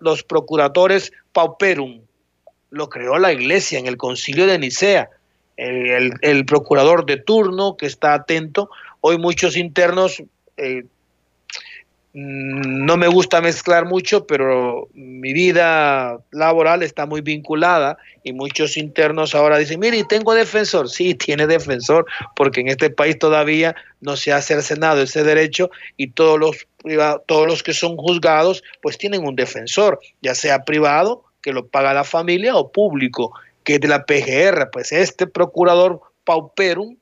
los 0.02 0.24
procuradores 0.24 1.14
pauperum? 1.32 2.02
Lo 2.72 2.90
creó 2.90 3.18
la 3.20 3.32
Iglesia 3.32 3.80
en 3.80 3.88
el 3.88 3.96
concilio 3.96 4.46
de 4.46 4.60
Nicea. 4.60 5.10
El, 5.56 6.46
procurador 6.46 7.06
de 7.06 7.16
turno 7.16 7.78
que 7.78 7.86
está 7.86 8.14
atento. 8.14 8.70
Hoy 9.00 9.18
muchos 9.18 9.56
internos 9.56 10.22
eh, 10.58 10.84
no 12.14 12.98
me 12.98 13.08
gusta 13.08 13.40
mezclar 13.40 13.86
mucho, 13.86 14.28
pero 14.28 14.90
mi 14.94 15.32
vida 15.32 16.20
laboral 16.32 16.84
está 16.84 17.06
muy 17.06 17.22
vinculada 17.22 17.98
y 18.24 18.34
muchos 18.34 18.76
internos 18.76 19.34
ahora 19.34 19.58
dicen, 19.58 19.80
mire, 19.80 20.04
tengo 20.04 20.34
defensor. 20.34 20.90
Sí, 20.90 21.16
tiene 21.16 21.48
defensor, 21.48 22.06
porque 22.36 22.62
en 22.62 22.68
este 22.68 22.90
país 22.90 23.18
todavía 23.18 23.76
no 24.02 24.18
se 24.18 24.34
ha 24.34 24.42
cercenado 24.42 25.02
ese 25.02 25.24
derecho 25.24 25.72
y 25.96 26.08
todos 26.08 26.38
los, 26.38 26.68
todos 27.28 27.48
los 27.48 27.64
que 27.64 27.74
son 27.74 27.96
juzgados 27.96 28.64
pues 28.82 28.98
tienen 28.98 29.26
un 29.26 29.36
defensor, 29.36 30.00
ya 30.22 30.36
sea 30.36 30.66
privado, 30.66 31.24
que 31.42 31.54
lo 31.54 31.68
paga 31.68 31.94
la 31.94 32.04
familia, 32.04 32.56
o 32.56 32.72
público, 32.72 33.34
que 33.64 33.76
es 33.76 33.80
de 33.80 33.88
la 33.88 34.06
PGR. 34.06 34.70
Pues 34.72 34.92
este 34.92 35.28
procurador 35.28 36.02
pauperum 36.26 36.98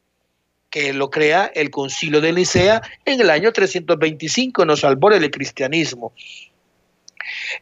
que 0.69 0.93
lo 0.93 1.09
crea 1.09 1.51
el 1.53 1.71
concilio 1.71 2.21
de 2.21 2.33
Nicea 2.33 2.81
en 3.05 3.21
el 3.21 3.29
año 3.29 3.51
325 3.51 4.61
en 4.61 4.67
los 4.67 4.83
albores 4.83 5.19
del 5.21 5.31
cristianismo, 5.31 6.13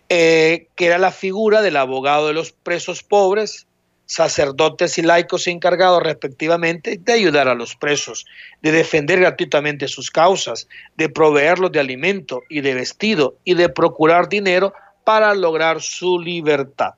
eh, 0.09 0.67
que 0.75 0.85
era 0.85 0.97
la 0.97 1.11
figura 1.11 1.61
del 1.61 1.77
abogado 1.77 2.27
de 2.27 2.33
los 2.33 2.51
presos 2.51 3.03
pobres, 3.03 3.67
sacerdotes 4.05 4.97
y 4.97 5.01
laicos 5.01 5.47
encargados 5.47 6.01
respectivamente 6.01 6.97
de 6.97 7.13
ayudar 7.13 7.49
a 7.49 7.55
los 7.55 7.75
presos, 7.75 8.25
de 8.61 8.71
defender 8.71 9.19
gratuitamente 9.19 9.87
sus 9.87 10.09
causas, 10.09 10.67
de 10.95 11.09
proveerlos 11.09 11.73
de 11.73 11.81
alimento 11.81 12.41
y 12.49 12.61
de 12.61 12.73
vestido 12.73 13.37
y 13.43 13.53
de 13.55 13.69
procurar 13.69 14.29
dinero 14.29 14.73
para 15.03 15.33
lograr 15.35 15.81
su 15.81 16.19
libertad. 16.19 16.93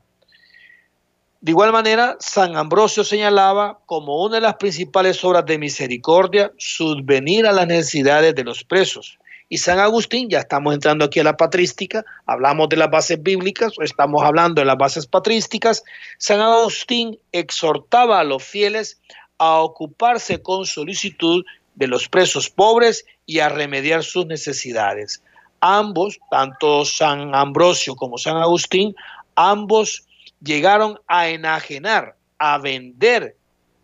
De 1.41 1.51
igual 1.51 1.71
manera, 1.71 2.17
San 2.19 2.57
Ambrosio 2.57 3.05
señalaba 3.05 3.79
como 3.85 4.23
una 4.23 4.35
de 4.35 4.41
las 4.41 4.55
principales 4.55 5.23
obras 5.23 5.45
de 5.45 5.57
misericordia 5.57 6.51
subvenir 6.57 7.47
a 7.47 7.53
las 7.53 7.65
necesidades 7.65 8.35
de 8.35 8.43
los 8.43 8.65
presos. 8.65 9.17
Y 9.47 9.57
San 9.57 9.79
Agustín, 9.79 10.29
ya 10.29 10.39
estamos 10.39 10.73
entrando 10.73 11.05
aquí 11.05 11.21
a 11.21 11.23
la 11.23 11.37
patrística, 11.37 12.03
hablamos 12.25 12.67
de 12.67 12.75
las 12.75 12.91
bases 12.91 13.23
bíblicas, 13.23 13.71
o 13.79 13.83
estamos 13.83 14.21
hablando 14.21 14.61
de 14.61 14.65
las 14.65 14.77
bases 14.77 15.07
patrísticas, 15.07 15.83
San 16.17 16.41
Agustín 16.41 17.17
exhortaba 17.31 18.19
a 18.19 18.25
los 18.25 18.43
fieles 18.43 18.99
a 19.37 19.61
ocuparse 19.61 20.41
con 20.41 20.65
solicitud 20.65 21.45
de 21.75 21.87
los 21.87 22.09
presos 22.09 22.49
pobres 22.49 23.05
y 23.25 23.39
a 23.39 23.47
remediar 23.47 24.03
sus 24.03 24.25
necesidades. 24.25 25.23
Ambos, 25.61 26.19
tanto 26.29 26.83
San 26.83 27.33
Ambrosio 27.33 27.95
como 27.95 28.17
San 28.17 28.35
Agustín, 28.35 28.93
ambos 29.35 30.03
llegaron 30.41 30.99
a 31.07 31.29
enajenar, 31.29 32.15
a 32.37 32.57
vender 32.57 33.35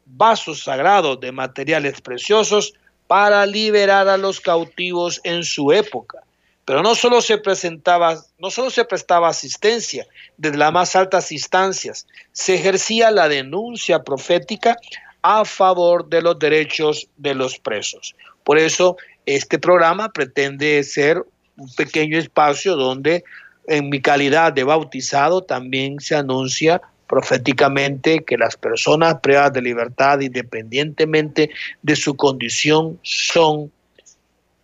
vasos 0.06 0.64
sagrados 0.64 1.20
de 1.20 1.32
materiales 1.32 2.02
preciosos 2.02 2.74
para 3.08 3.46
liberar 3.46 4.08
a 4.08 4.18
los 4.18 4.40
cautivos 4.40 5.20
en 5.24 5.44
su 5.44 5.72
época. 5.72 6.20
Pero 6.66 6.82
no 6.82 6.96
solo 6.96 7.22
se 7.22 7.38
presentaba, 7.38 8.18
no 8.40 8.50
solo 8.50 8.72
se 8.72 8.86
prestaba 8.86 9.30
asistencia 9.30 10.08
desde 10.38 10.58
las 10.58 10.74
más 10.74 10.96
altas 10.96 11.32
instancias, 11.32 12.08
se 12.32 12.56
ejercía 12.56 13.12
la 13.12 13.30
denuncia 13.30 14.04
profética 14.04 14.76
a 15.22 15.46
favor 15.46 16.08
de 16.10 16.22
los 16.22 16.40
derechos 16.40 17.08
de 17.18 17.36
los 17.36 17.60
presos. 17.60 18.16
Por 18.44 18.58
eso 18.58 18.98
este 19.26 19.60
programa 19.60 20.10
pretende 20.10 20.84
ser 20.84 21.24
un 21.58 21.72
pequeño 21.76 22.18
espacio 22.18 22.76
donde 22.76 23.24
en 23.68 23.90
mi 23.90 24.02
calidad 24.02 24.54
de 24.54 24.64
bautizado 24.64 25.42
también 25.42 26.00
se 26.00 26.16
anuncia 26.16 26.82
proféticamente 27.08 28.24
que 28.24 28.38
las 28.38 28.58
personas 28.58 29.20
privadas 29.22 29.54
de 29.54 29.62
libertad, 29.62 30.20
independientemente 30.20 31.52
de 31.82 31.96
su 31.96 32.16
condición, 32.16 33.00
son 33.04 33.72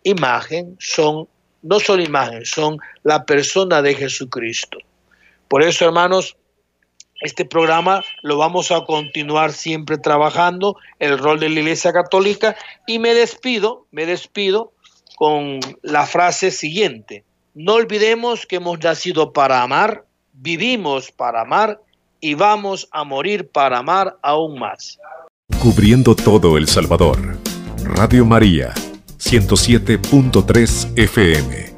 imagen, 0.02 0.76
son 0.80 1.28
no 1.62 1.78
son 1.78 2.00
imagen, 2.00 2.44
son 2.44 2.78
la 3.04 3.24
persona 3.24 3.82
de 3.82 3.94
Jesucristo. 3.94 4.78
Por 5.46 5.62
eso, 5.62 5.84
hermanos, 5.84 6.36
este 7.20 7.44
programa 7.44 8.02
lo 8.22 8.36
vamos 8.36 8.72
a 8.72 8.84
continuar 8.84 9.52
siempre 9.52 9.96
trabajando, 9.96 10.76
el 10.98 11.18
rol 11.18 11.38
de 11.38 11.48
la 11.50 11.60
Iglesia 11.60 11.92
Católica, 11.92 12.56
y 12.88 12.98
me 12.98 13.14
despido, 13.14 13.86
me 13.92 14.06
despido 14.06 14.72
con 15.14 15.60
la 15.82 16.04
frase 16.04 16.50
siguiente 16.50 17.22
No 17.54 17.74
olvidemos 17.74 18.46
que 18.46 18.56
hemos 18.56 18.82
nacido 18.82 19.34
para 19.34 19.62
amar, 19.62 20.06
vivimos 20.32 21.12
para 21.12 21.42
amar 21.42 21.82
y 22.18 22.32
vamos 22.32 22.88
a 22.92 23.04
morir 23.04 23.50
para 23.50 23.78
amar 23.78 24.16
aún 24.22 24.58
más. 24.58 24.98
Cubriendo 25.60 26.16
todo 26.16 26.56
El 26.56 26.66
Salvador. 26.66 27.36
Radio 27.84 28.24
María, 28.24 28.72
107.3 29.18 30.98
FM. 30.98 31.72